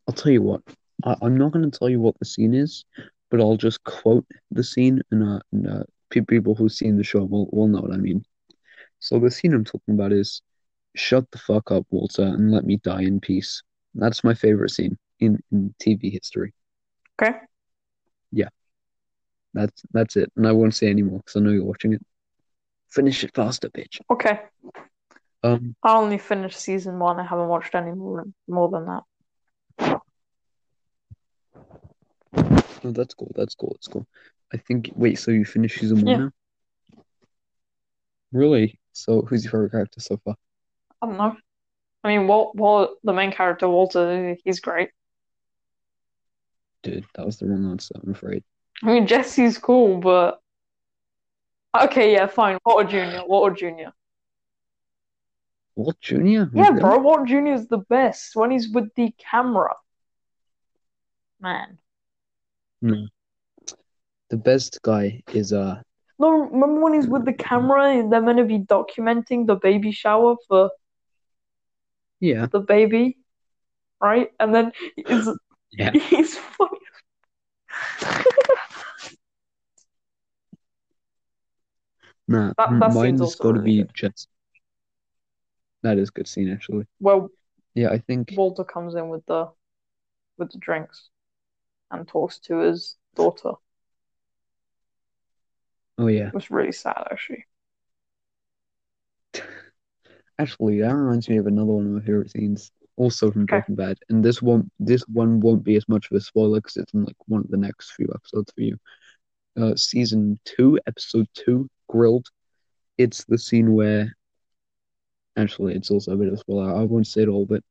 [0.08, 0.62] I'll tell you what.
[1.06, 2.86] I, I'm not going to tell you what the scene is,
[3.30, 7.24] but I'll just quote the scene, and, uh, and uh, people who've seen the show
[7.24, 8.26] will, will know what I mean.
[9.04, 10.42] So, the scene I'm talking about is
[10.96, 13.64] Shut the fuck up, Walter, and let me die in peace.
[13.96, 16.54] That's my favorite scene in, in TV history.
[17.20, 17.38] okay.
[18.32, 18.50] Yeah.
[19.56, 20.32] That's that's it.
[20.38, 22.06] And I won't say anymore because I know you're watching it.
[22.90, 24.00] Finish it faster, bitch.
[24.12, 24.40] Okay.
[25.44, 27.20] Um, I only finished season one.
[27.20, 30.02] I haven't watched any more, more than that.
[32.84, 33.32] no, that's cool.
[33.36, 33.72] That's cool.
[33.76, 34.08] That's cool.
[34.54, 34.92] I think.
[34.96, 36.18] Wait, so you finished season one Yeah.
[36.18, 36.32] now?
[38.32, 38.80] Really?
[38.94, 40.36] So, who's your favorite character so far?
[41.02, 41.36] I don't know.
[42.04, 44.90] I mean, Walt, Walt, the main character, Walter, he's great.
[46.84, 47.96] Dude, that was the wrong answer.
[48.04, 48.44] I'm afraid.
[48.82, 50.42] I mean, Jesse's cool, but
[51.80, 52.58] okay, yeah, fine.
[52.66, 53.26] Walter Jr.
[53.26, 53.90] Walter Jr.
[55.76, 56.50] Walt Junior?
[56.54, 56.80] Yeah, Really?
[56.82, 57.48] bro, Walt Jr.
[57.54, 59.74] is the best when he's with the camera.
[61.40, 61.78] Man.
[62.82, 63.08] No.
[64.30, 65.82] The best guy is uh.
[66.24, 69.92] No, remember when he's with the camera and they're meant to be documenting the baby
[69.92, 70.72] shower for
[72.22, 72.46] Yeah.
[72.46, 73.18] the baby,
[74.00, 74.30] right?
[74.40, 75.28] And then he's,
[75.74, 75.92] Yeah.
[76.10, 76.80] he's funny.
[82.26, 82.54] Nah.
[82.58, 83.94] That- that mine's got to really be good.
[83.94, 84.28] Jets.
[85.82, 86.86] That is a good scene actually.
[87.02, 87.30] Well,
[87.76, 88.32] Yeah, I think.
[88.38, 89.50] Walter comes in with the
[90.38, 91.10] with the drinks
[91.92, 93.52] and talks to his daughter.
[96.04, 96.28] Oh yeah.
[96.28, 97.46] It was really sad, actually.
[100.38, 103.60] Actually, that reminds me of another one of my favorite scenes, also from Okay.
[103.60, 103.98] Breaking Bad.
[104.10, 107.06] And this one, this one won't be as much of a spoiler because it's in
[107.06, 108.78] like one of the next few episodes for you.
[109.56, 112.28] Uh, season two, episode two, Grilled.
[112.98, 114.14] It's the scene where,
[115.38, 116.76] actually, it's also a bit of a spoiler.
[116.76, 117.64] I won't say it all, but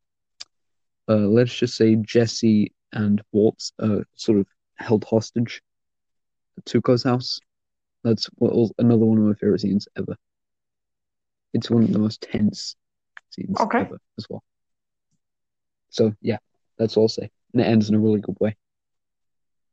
[1.06, 5.60] uh, let's just say Jesse and Walt are sort of held hostage
[6.56, 7.38] at Tuco's house.
[8.04, 10.16] That's what, another one of my favorite scenes ever.
[11.54, 12.76] It's one of the most tense
[13.30, 13.80] scenes Okay.
[13.80, 14.42] ever as well.
[15.90, 16.38] So yeah,
[16.78, 17.30] that's all I'll say.
[17.52, 18.56] And it ends in a really good way.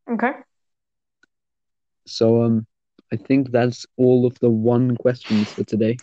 [0.09, 0.31] Okay.
[2.05, 2.65] So um
[3.11, 6.01] I think that's all of the one questions for today.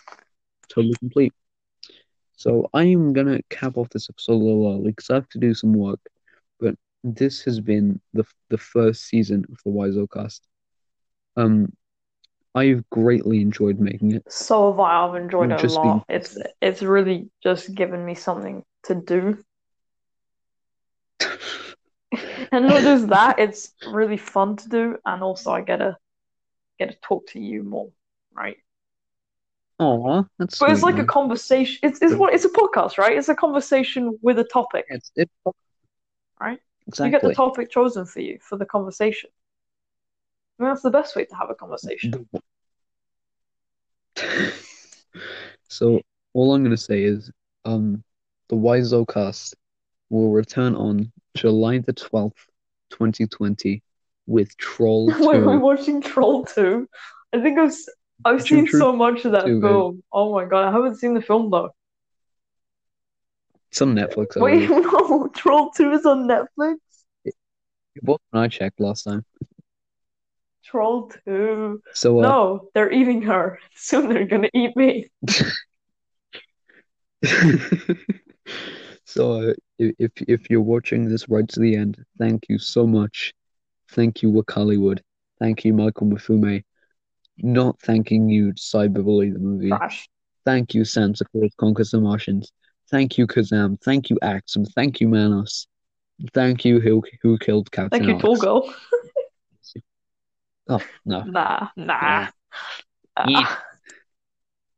[0.68, 1.32] Totally complete.
[2.36, 5.38] So I am gonna cap off this episode a little early because I have to
[5.38, 6.00] do some work.
[6.60, 10.40] But this has been the the first season of the Wiseaucast.
[11.36, 11.72] Um
[12.56, 14.24] I've greatly enjoyed making it.
[14.30, 15.06] So have I.
[15.06, 16.04] I've enjoyed it a lot.
[16.08, 19.38] It's it's really just given me something to do.
[22.52, 25.96] And not just that, it's really fun to do, and also I get to
[26.78, 27.90] get to talk to you more,
[28.32, 28.56] right?
[29.78, 31.78] Aw, that's But it's sweet, like a conversation.
[31.82, 33.16] It's it's what it's a podcast, right?
[33.18, 34.86] It's a conversation with a topic.
[34.88, 35.30] It's it
[36.40, 36.58] Right?
[36.98, 39.30] You get the topic chosen for you for the conversation.
[40.58, 42.28] I mean, that's the best way to have a conversation.
[45.68, 46.00] So
[46.32, 47.30] all I'm gonna say is,
[47.64, 48.02] um,
[48.48, 49.54] the Wiseaucast
[50.10, 52.46] will return on July the 12th,
[52.90, 53.82] 2020,
[54.26, 55.58] with Troll Wait, we're 2.
[55.58, 56.88] watching Troll 2.
[57.34, 57.74] I think I've
[58.24, 59.70] I've True, seen true, so much of that too, man.
[59.72, 60.02] film.
[60.12, 61.70] Oh my god, I haven't seen the film though.
[63.70, 66.76] It's on Netflix, Wait, no, Troll 2 is on Netflix?
[68.02, 69.24] When I checked last time.
[70.66, 71.80] Troll 2.
[71.94, 73.58] So uh, No, they're eating her.
[73.74, 75.08] Soon they're gonna eat me.
[79.04, 83.32] so uh, if if you're watching this right to the end, thank you so much.
[83.90, 85.00] Thank you, Wakaliwood.
[85.38, 86.64] Thank you, Michael Mafume.
[87.38, 89.68] Not thanking you, Cyberbully the movie.
[89.68, 90.08] Trash.
[90.44, 92.50] Thank you, Santa Claus Conquers the Martians.
[92.90, 93.80] Thank you, Kazam.
[93.82, 94.64] Thank you, Axum.
[94.64, 95.66] Thank you, Manos.
[96.32, 98.36] Thank you, who who killed Captain Thank you.
[98.38, 98.74] Girl.
[100.68, 101.24] Oh no.
[101.26, 102.28] Nah, nah.
[103.22, 103.30] Yeah.
[103.30, 103.56] Yeah.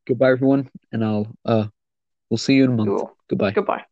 [0.07, 1.68] Goodbye, everyone, and I'll uh,
[2.30, 2.89] we'll see you in a month.
[2.91, 3.16] Cool.
[3.28, 3.53] Goodbye.
[3.53, 3.84] Goodbye.